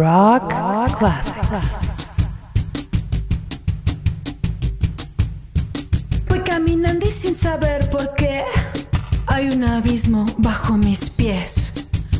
[0.00, 1.12] Rock, Rock
[6.26, 8.44] Voy caminando y sin saber por qué
[9.26, 11.74] hay un abismo bajo mis pies.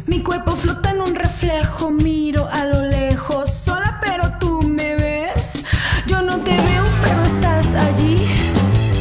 [0.07, 5.65] Mi cuerpo flota en un reflejo, miro a lo lejos, sola pero tú me ves.
[6.07, 8.27] Yo no te veo pero estás allí.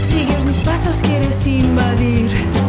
[0.01, 2.68] Sigues mis pasos, quieres invadir.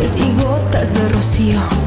[0.00, 1.79] y gotas de rocío.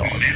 [0.00, 0.31] Nation.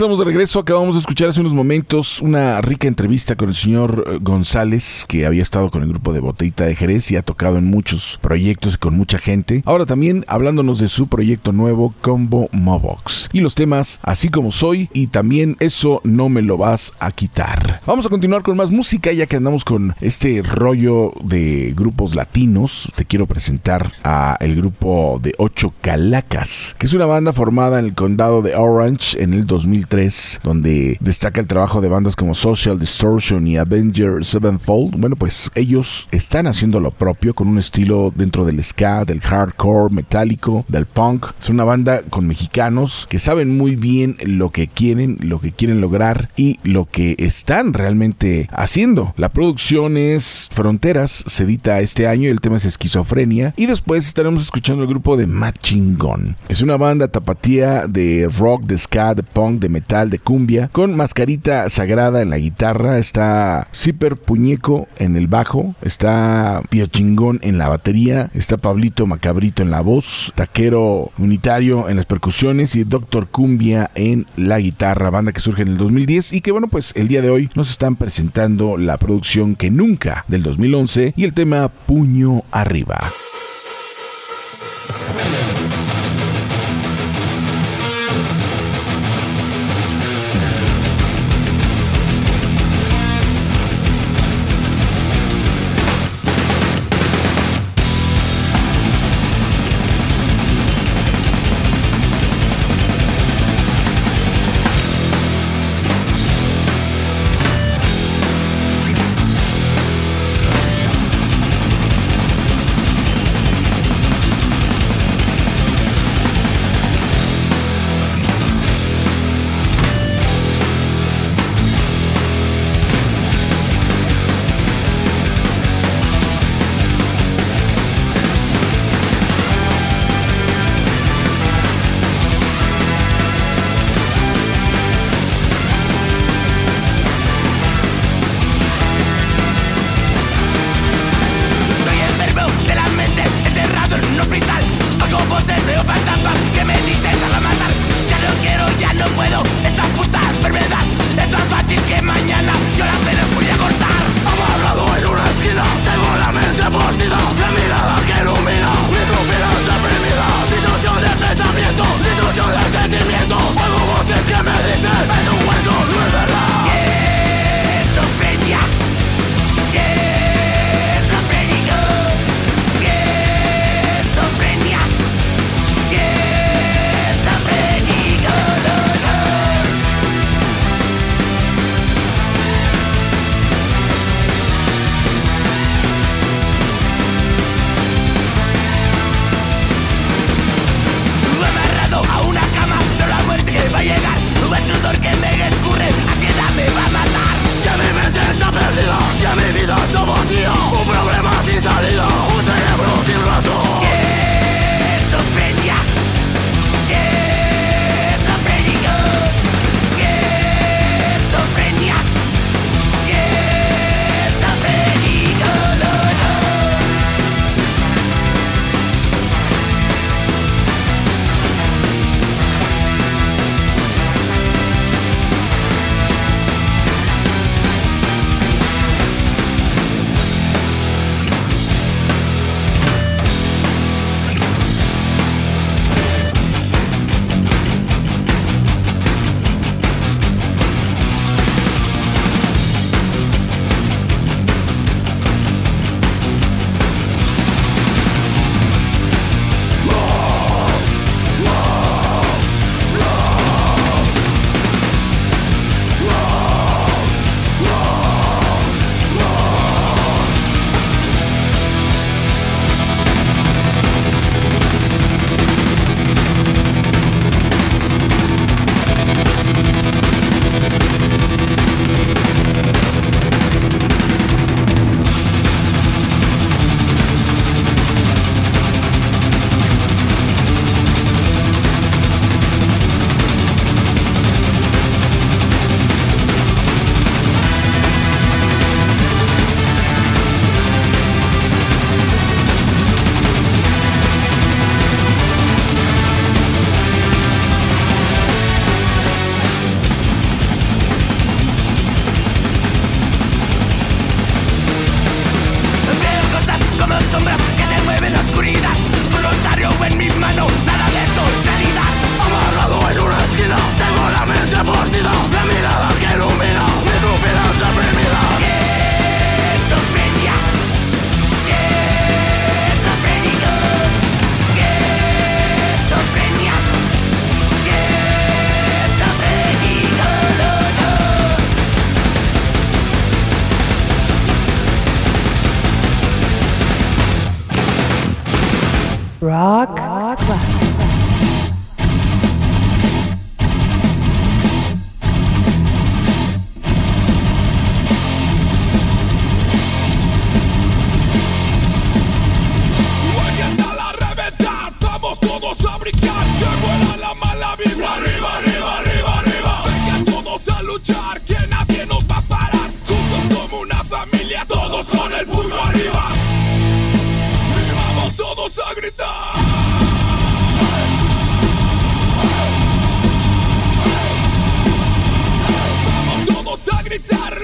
[0.00, 0.60] Estamos de regreso.
[0.60, 5.26] Acabamos de escuchar hace unos momentos una rica entrevista con el señor eh, González, que
[5.26, 8.76] había estado con el grupo de Botellita de Jerez y ha tocado en muchos proyectos
[8.76, 9.62] y con mucha gente.
[9.66, 13.28] Ahora también hablándonos de su proyecto nuevo, Combo Mobox.
[13.34, 17.82] Y los temas Así como soy y también Eso no me lo vas a quitar.
[17.84, 22.90] Vamos a continuar con más música, ya que andamos con este rollo de grupos latinos.
[22.96, 27.84] Te quiero presentar a el grupo de Ocho Calacas, que es una banda formada en
[27.84, 32.34] el condado de Orange en el 2000 2003, donde destaca el trabajo de bandas como
[32.34, 34.96] Social Distortion y Avenger Sevenfold.
[34.96, 39.92] Bueno, pues ellos están haciendo lo propio con un estilo dentro del ska, del hardcore
[39.92, 41.26] metálico, del punk.
[41.38, 45.80] Es una banda con mexicanos que saben muy bien lo que quieren, lo que quieren
[45.80, 49.12] lograr y lo que están realmente haciendo.
[49.16, 53.54] La producción es Fronteras, se edita este año el tema es esquizofrenia.
[53.56, 56.36] Y después estaremos escuchando el grupo de Machingón.
[56.48, 60.96] Es una banda tapatía de rock, de ska, de punk, de metal, de cumbia, con
[60.96, 67.58] mascarita sagrada en la guitarra, está Zipper Puñeco en el bajo, está Pio Chingón en
[67.58, 73.28] la batería, está Pablito Macabrito en la voz, Taquero Unitario en las percusiones y Doctor
[73.28, 77.08] Cumbia en la guitarra, banda que surge en el 2010 y que bueno pues el
[77.08, 81.68] día de hoy nos están presentando la producción que nunca del 2011 y el tema
[81.68, 83.00] Puño Arriba.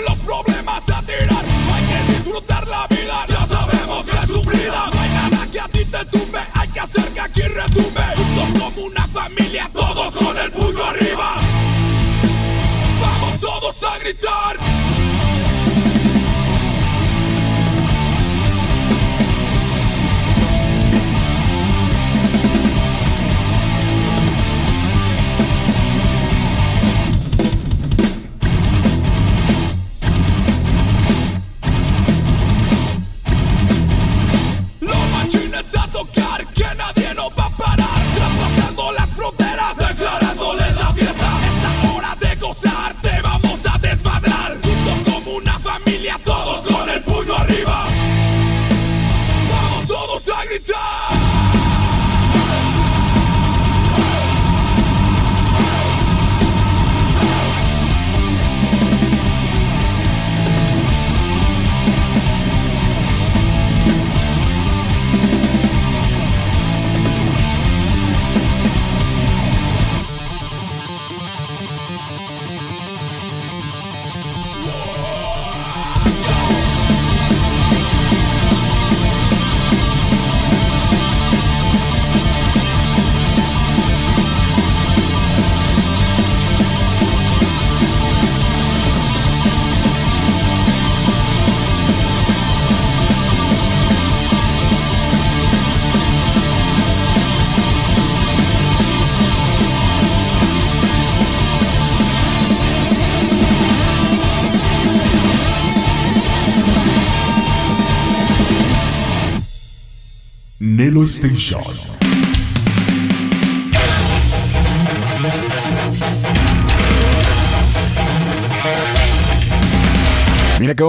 [0.09, 0.46] Los problemas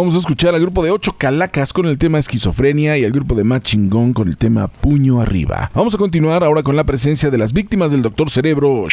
[0.07, 3.35] Acabamos de escuchar al grupo de 8 calacas con el tema esquizofrenia y al grupo
[3.35, 5.69] de Machingón con el tema puño arriba.
[5.73, 8.87] Vamos a continuar ahora con la presencia de las víctimas del Doctor Cerebro.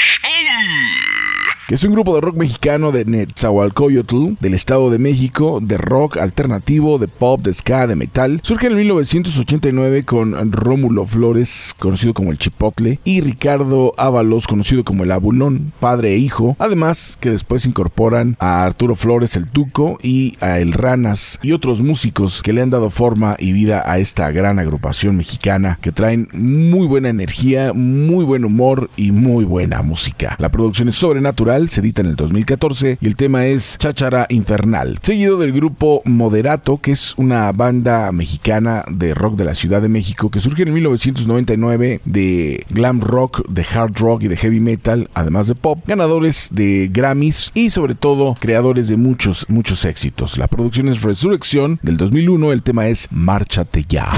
[1.67, 6.19] Que es un grupo de rock mexicano de Netzahualcoyotl, del Estado de México, de rock
[6.19, 8.41] alternativo, de pop, de ska, de metal.
[8.43, 15.05] Surge en 1989 con Rómulo Flores, conocido como el Chipotle, y Ricardo Ábalos, conocido como
[15.05, 16.55] el Abulón, padre e hijo.
[16.59, 21.81] Además, que después incorporan a Arturo Flores, el Tuco, y a El Ranas, y otros
[21.81, 26.29] músicos que le han dado forma y vida a esta gran agrupación mexicana que traen
[26.35, 30.37] muy buena energía, muy buen humor y muy buena música.
[30.39, 34.99] La producción es sobrenatural se edita en el 2014 y el tema es Cháchara Infernal,
[35.03, 39.89] seguido del grupo Moderato, que es una banda mexicana de rock de la Ciudad de
[39.89, 45.09] México que surge en 1999 de glam rock, de hard rock y de heavy metal,
[45.15, 50.37] además de pop, ganadores de Grammys y sobre todo creadores de muchos, muchos éxitos.
[50.39, 54.11] La producción es Resurrección del 2001, el tema es Márchate ya.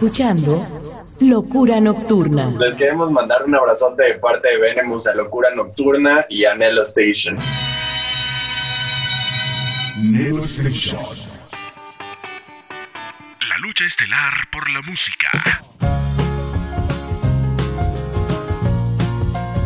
[0.00, 0.58] Escuchando
[1.20, 2.50] Locura Nocturna.
[2.58, 6.80] Les queremos mandar un abrazote de parte de Venemus a Locura Nocturna y a Nelo
[6.80, 7.36] Station.
[9.98, 11.04] Nelo Station.
[13.46, 15.28] La lucha estelar por la música.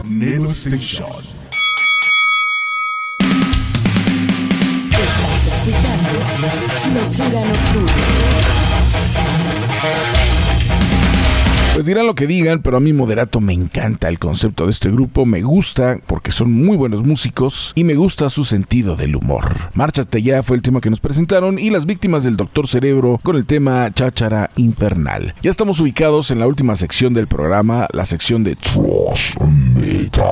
[0.02, 1.22] Nelo Station.
[4.90, 6.10] Estás escuchando
[6.92, 8.13] Locura Nocturna.
[11.74, 14.92] Pues dirán lo que digan, pero a mí Moderato me encanta el concepto de este
[14.92, 19.44] grupo, me gusta porque son muy buenos músicos y me gusta su sentido del humor.
[19.74, 23.34] Márchate ya fue el tema que nos presentaron y las víctimas del Doctor Cerebro con
[23.34, 25.34] el tema Cháchara Infernal.
[25.42, 30.22] Ya estamos ubicados en la última sección del programa, la sección de Trash Metal.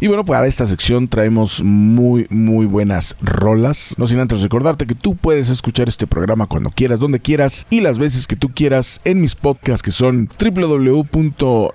[0.00, 3.94] Y bueno, para esta sección traemos muy, muy buenas rolas.
[3.98, 7.80] No sin antes recordarte que tú puedes escuchar este programa cuando quieras, donde quieras y
[7.80, 11.74] las veces que tú quieras en mis mis podcasts que son www.nuc.mx,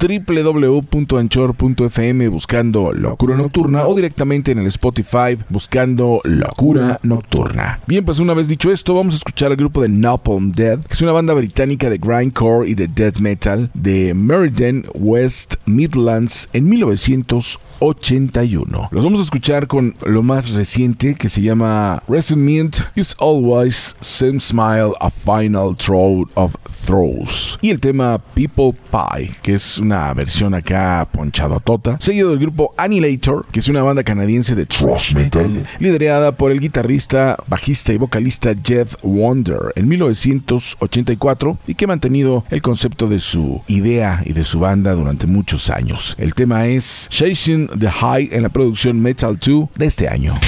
[0.00, 7.80] www.anchor.fm buscando Locura Nocturna o directamente en el Spotify buscando Locura Nocturna.
[7.86, 10.94] Bien, pues una vez dicho esto, vamos a escuchar al grupo de Napalm Dead, que
[10.94, 16.66] es una banda británica de grindcore y de death metal de Meriden, West Midlands en
[16.66, 18.88] 1981.
[18.90, 24.40] Los vamos a escuchar con lo más reciente que se llama Resumint is Always Same
[24.40, 26.54] Smile a Final Throw of
[26.86, 32.30] Throws y el tema People Pie, que es una versión acá ponchado a tota, seguido
[32.30, 37.36] del grupo Annihilator, que es una banda canadiense de thrash metal, liderada por el guitarrista,
[37.48, 43.60] bajista y vocalista Jeff Wonder en 1984 y que ha mantenido el concepto de su
[43.66, 46.14] idea y de su banda durante muchos años.
[46.18, 50.38] El tema es Chasing the High en la producción Metal 2 de este año.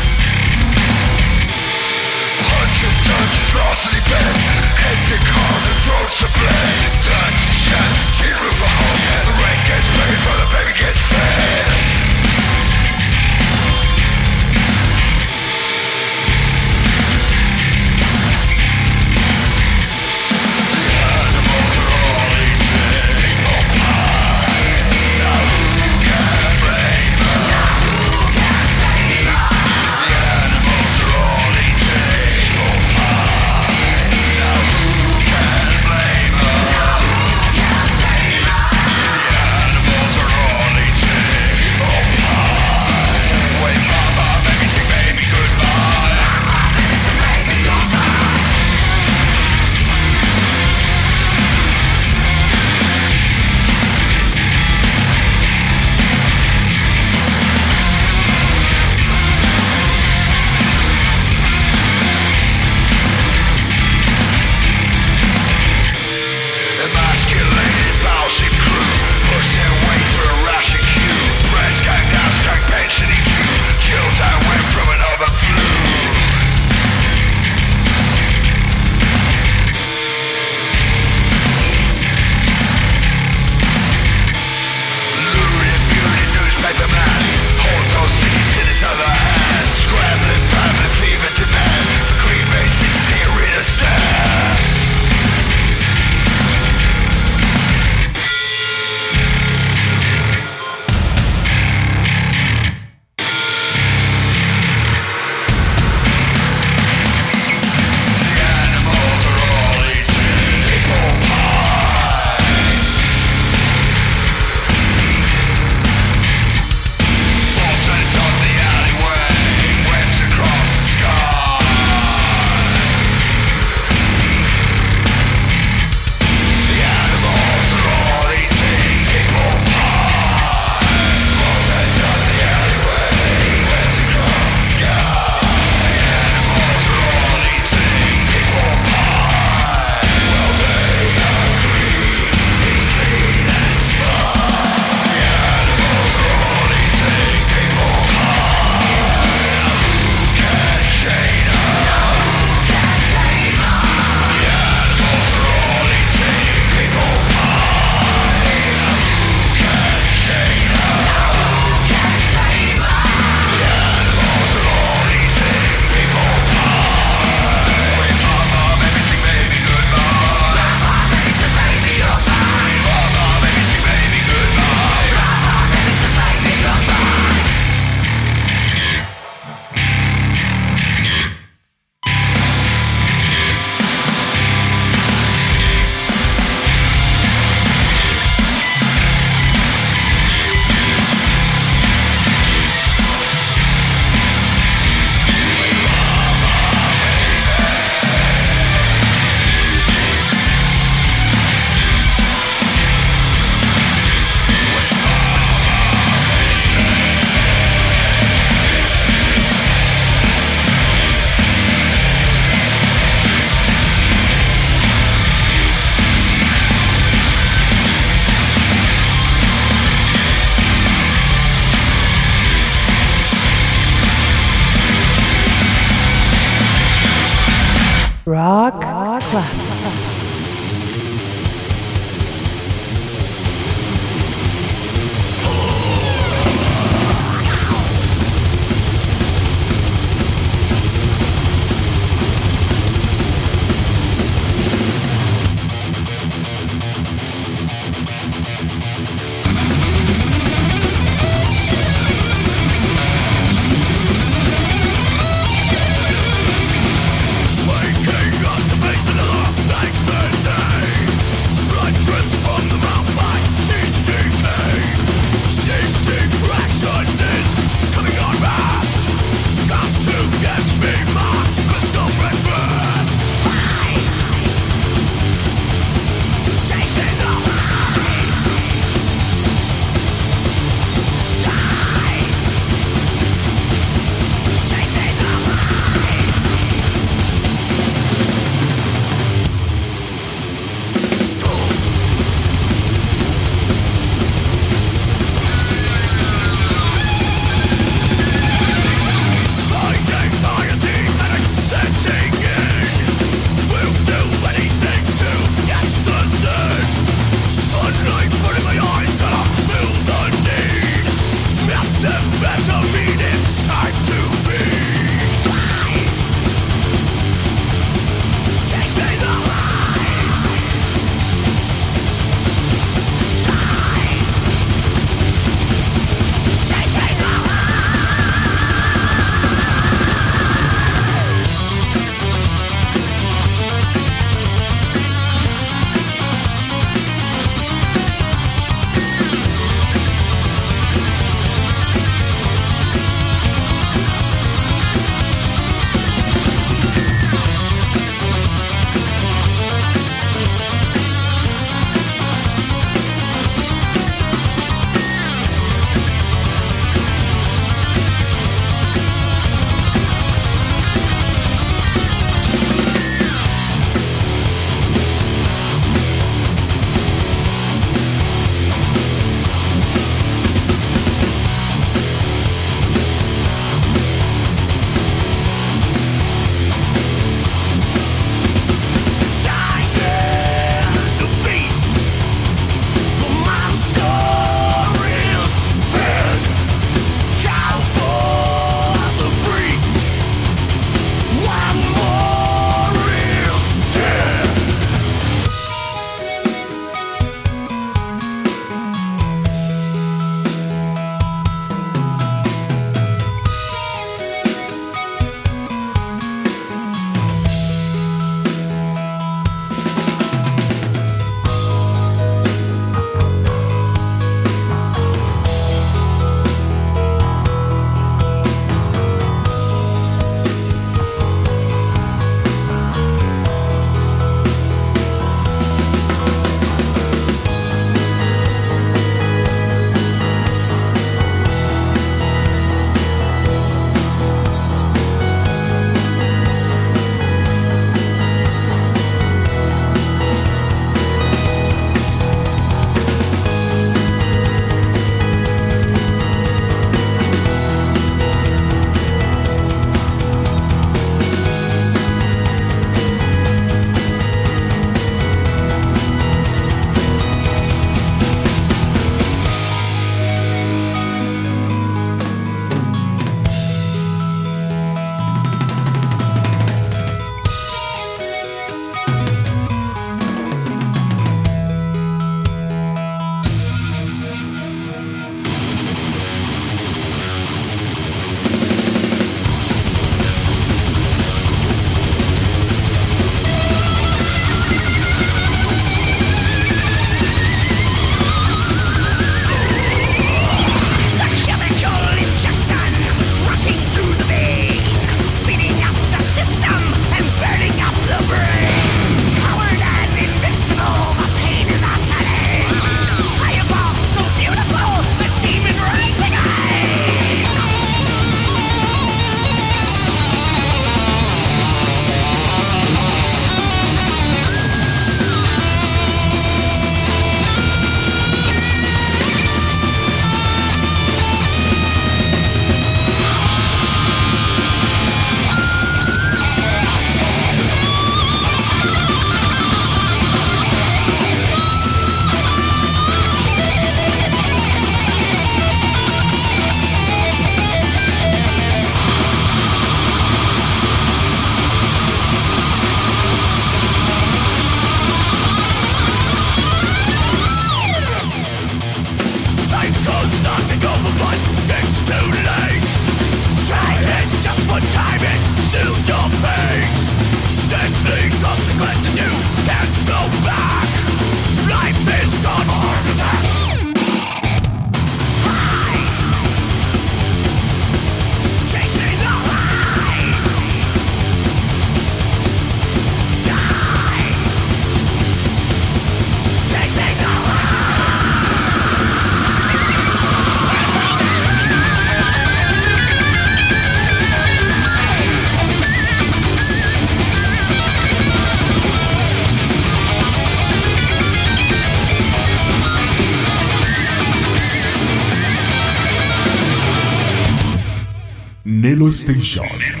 [599.39, 600.00] Station.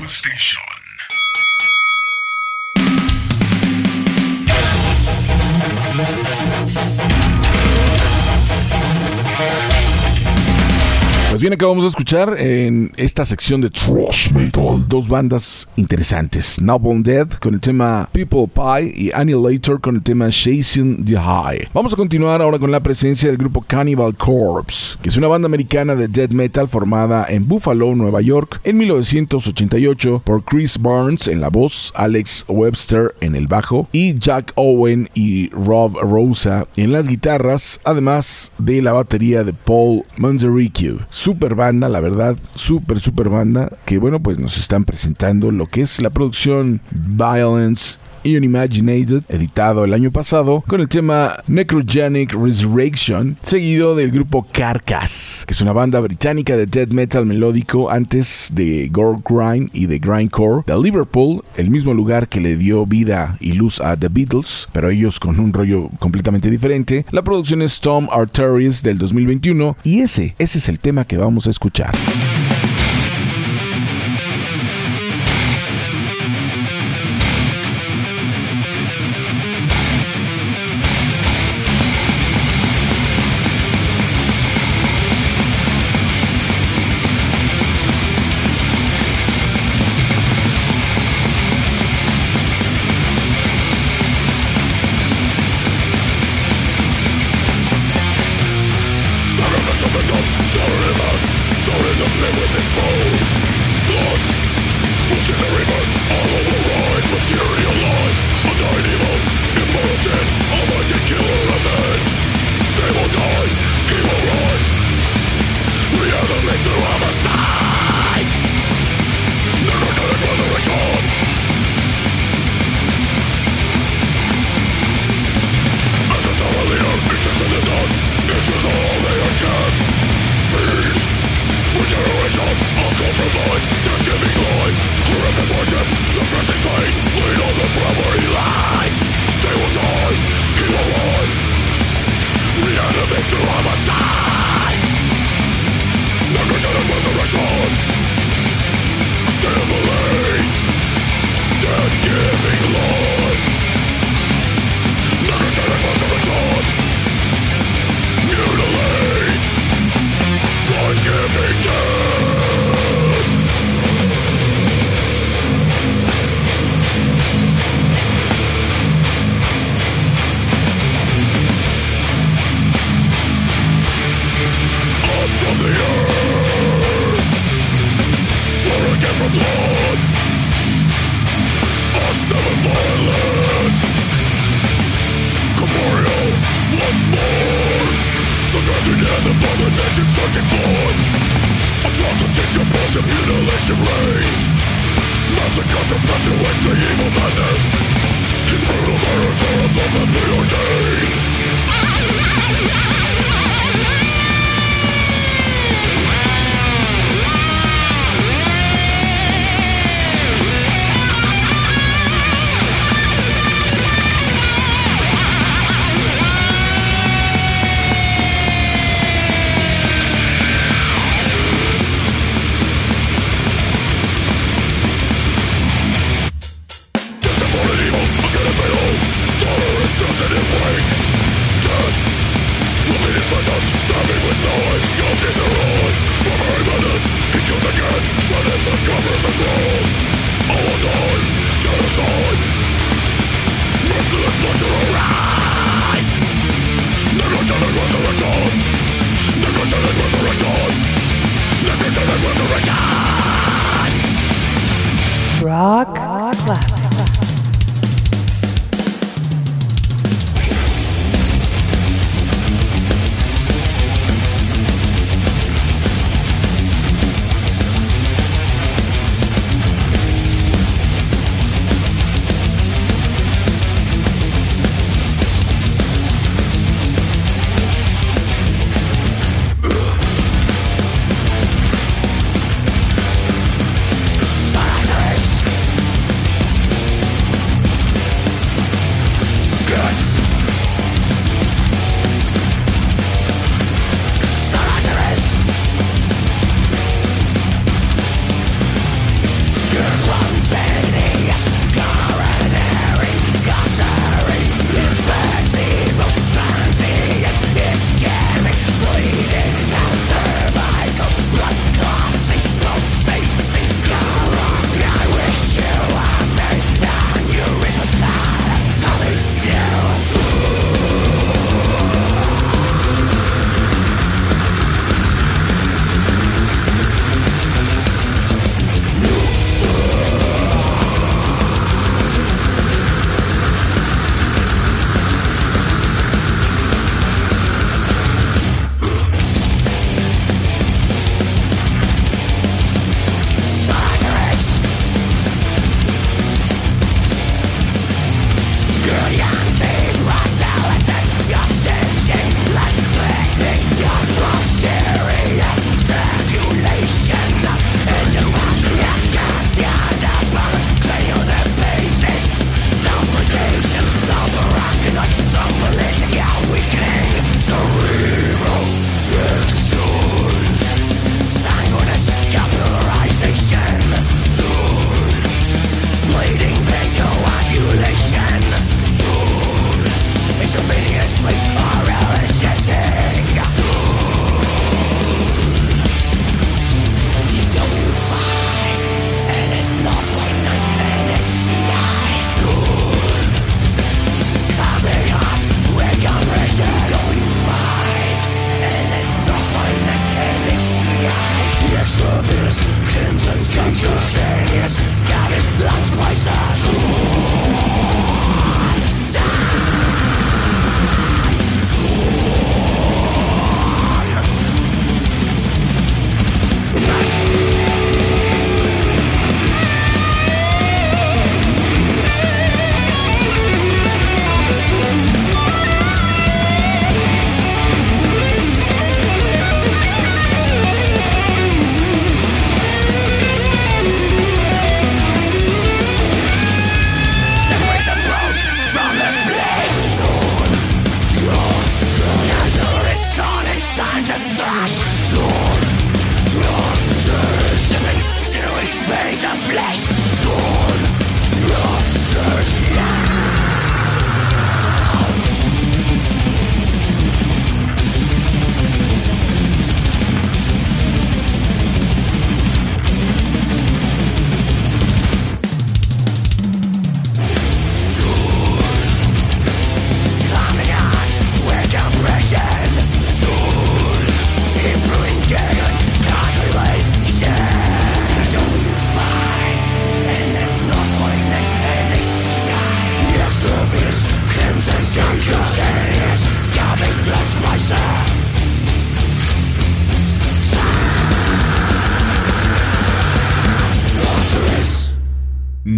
[11.51, 16.61] Acabamos de escuchar en esta sección de Trash Metal dos bandas interesantes.
[16.61, 21.67] Noble Dead con el tema People Pie y Annihilator con el tema Chasing the High.
[21.73, 25.47] Vamos a continuar ahora con la presencia del grupo Cannibal Corpse, que es una banda
[25.47, 31.41] americana de death metal formada en Buffalo, Nueva York, en 1988 por Chris Barnes en
[31.41, 37.09] la voz, Alex Webster en el bajo y Jack Owen y Rob Rosa en las
[37.09, 40.99] guitarras, además de la batería de Paul Manzaricchio
[41.41, 45.81] super banda, la verdad, super, super banda, que bueno, pues nos están presentando lo que
[45.81, 53.95] es la producción Violence Unimaginated, editado el año pasado, con el tema Necrogenic Resurrection, seguido
[53.95, 59.19] del grupo Carcass, que es una banda británica de death metal melódico antes de Gore
[59.27, 63.81] Grind y de Grindcore, de Liverpool, el mismo lugar que le dio vida y luz
[63.81, 67.05] a The Beatles, pero ellos con un rollo completamente diferente.
[67.11, 71.47] La producción es Tom Arteries del 2021 y ese, ese es el tema que vamos
[71.47, 71.91] a escuchar.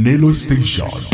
[0.04, 1.13] Nelo Station.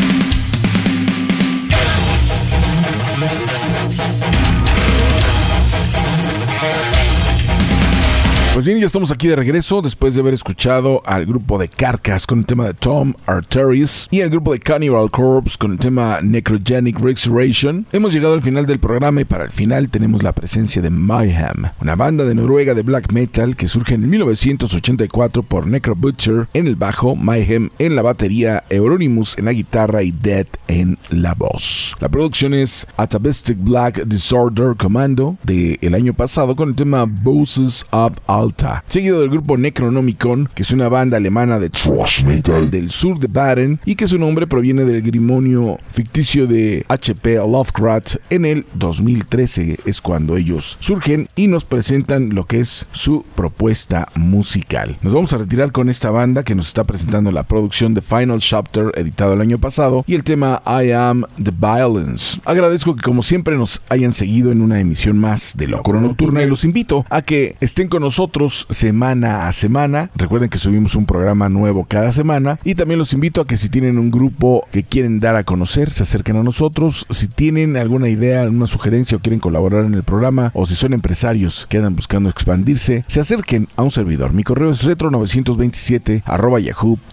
[8.60, 12.26] Pues bien, ya estamos aquí de regreso después de haber escuchado al grupo de Carcass
[12.26, 16.20] con el tema de Tom Arteries y al grupo de Cannibal Corpse con el tema
[16.20, 17.86] Necrogenic Resurrection.
[17.90, 21.70] Hemos llegado al final del programa y para el final tenemos la presencia de Mayhem,
[21.80, 26.66] una banda de Noruega de black metal que surge en 1984 por Necro Butcher en
[26.66, 31.96] el bajo, Mayhem en la batería, Euronymous en la guitarra y Dead en la voz.
[31.98, 37.86] La producción es Atavistic Black Disorder Commando del el año pasado con el tema Voices
[37.92, 38.18] of
[38.50, 43.20] Alta, seguido del grupo Necronomicon, que es una banda alemana de thrash metal del sur
[43.20, 48.66] de Baden y que su nombre proviene del grimonio ficticio de HP Lovecraft en el
[48.74, 54.96] 2013 es cuando ellos surgen y nos presentan lo que es su propuesta musical.
[55.02, 58.40] Nos vamos a retirar con esta banda que nos está presentando la producción de Final
[58.40, 62.40] Chapter editado el año pasado y el tema I Am the Violence.
[62.44, 66.48] Agradezco que como siempre nos hayan seguido en una emisión más de Locura Nocturna y
[66.48, 68.29] los invito a que estén con nosotros
[68.70, 70.10] semana a semana.
[70.14, 73.68] Recuerden que subimos un programa nuevo cada semana y también los invito a que si
[73.68, 77.06] tienen un grupo que quieren dar a conocer, se acerquen a nosotros.
[77.10, 80.92] Si tienen alguna idea, alguna sugerencia o quieren colaborar en el programa o si son
[80.92, 84.32] empresarios que andan buscando expandirse, se acerquen a un servidor.
[84.32, 86.22] Mi correo es retro927
[86.60, 87.10] yahoo.com.mx.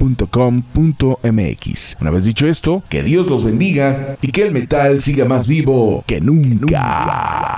[1.99, 6.03] Una vez dicho esto, que Dios los bendiga y que el metal siga más vivo
[6.05, 7.57] que nunca.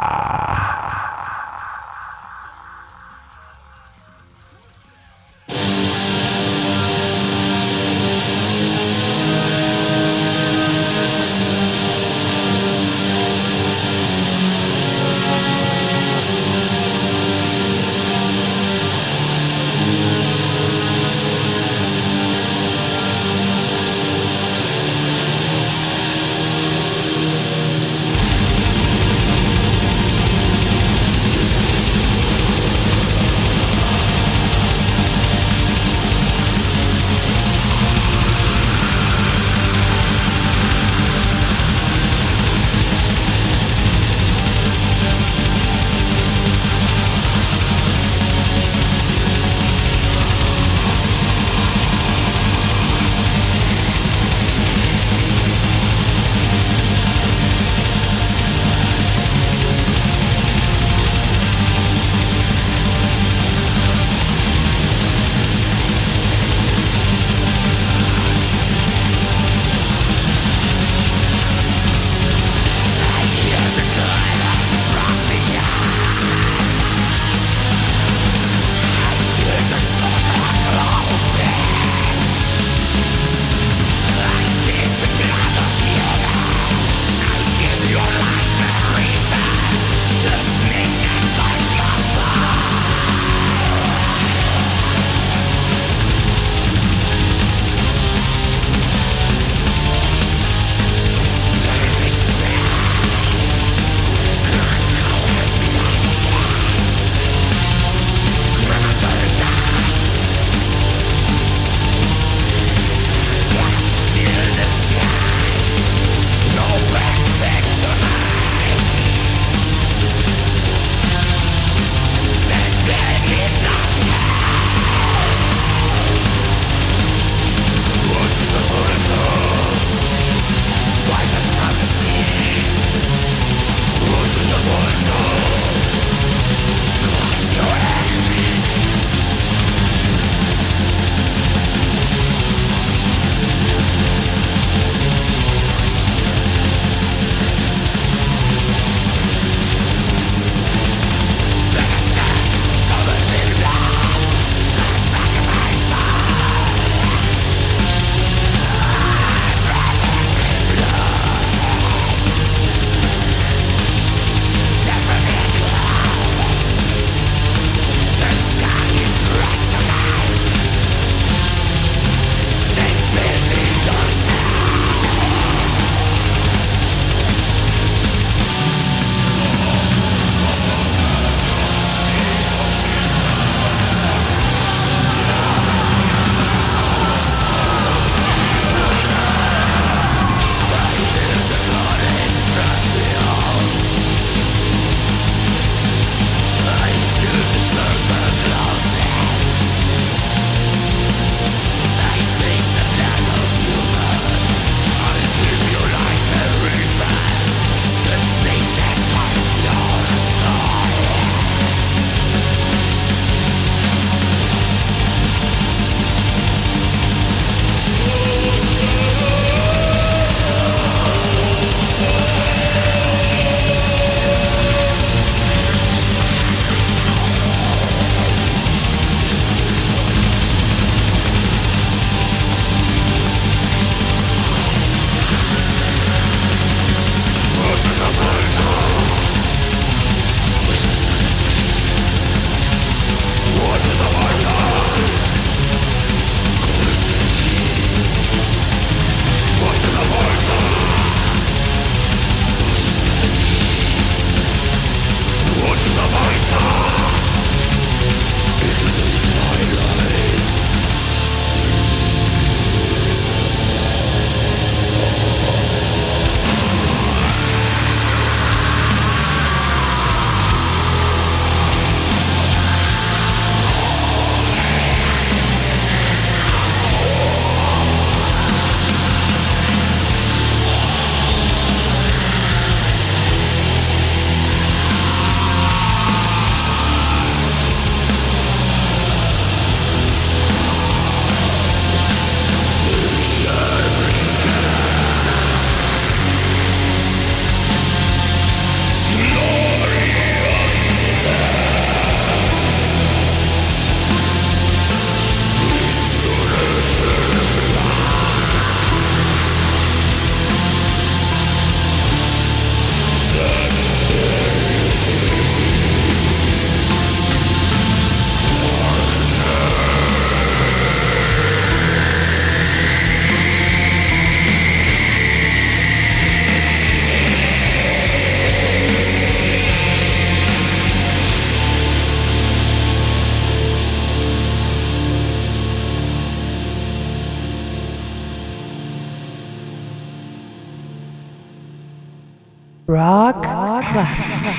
[342.89, 344.58] Rock Rock Classics.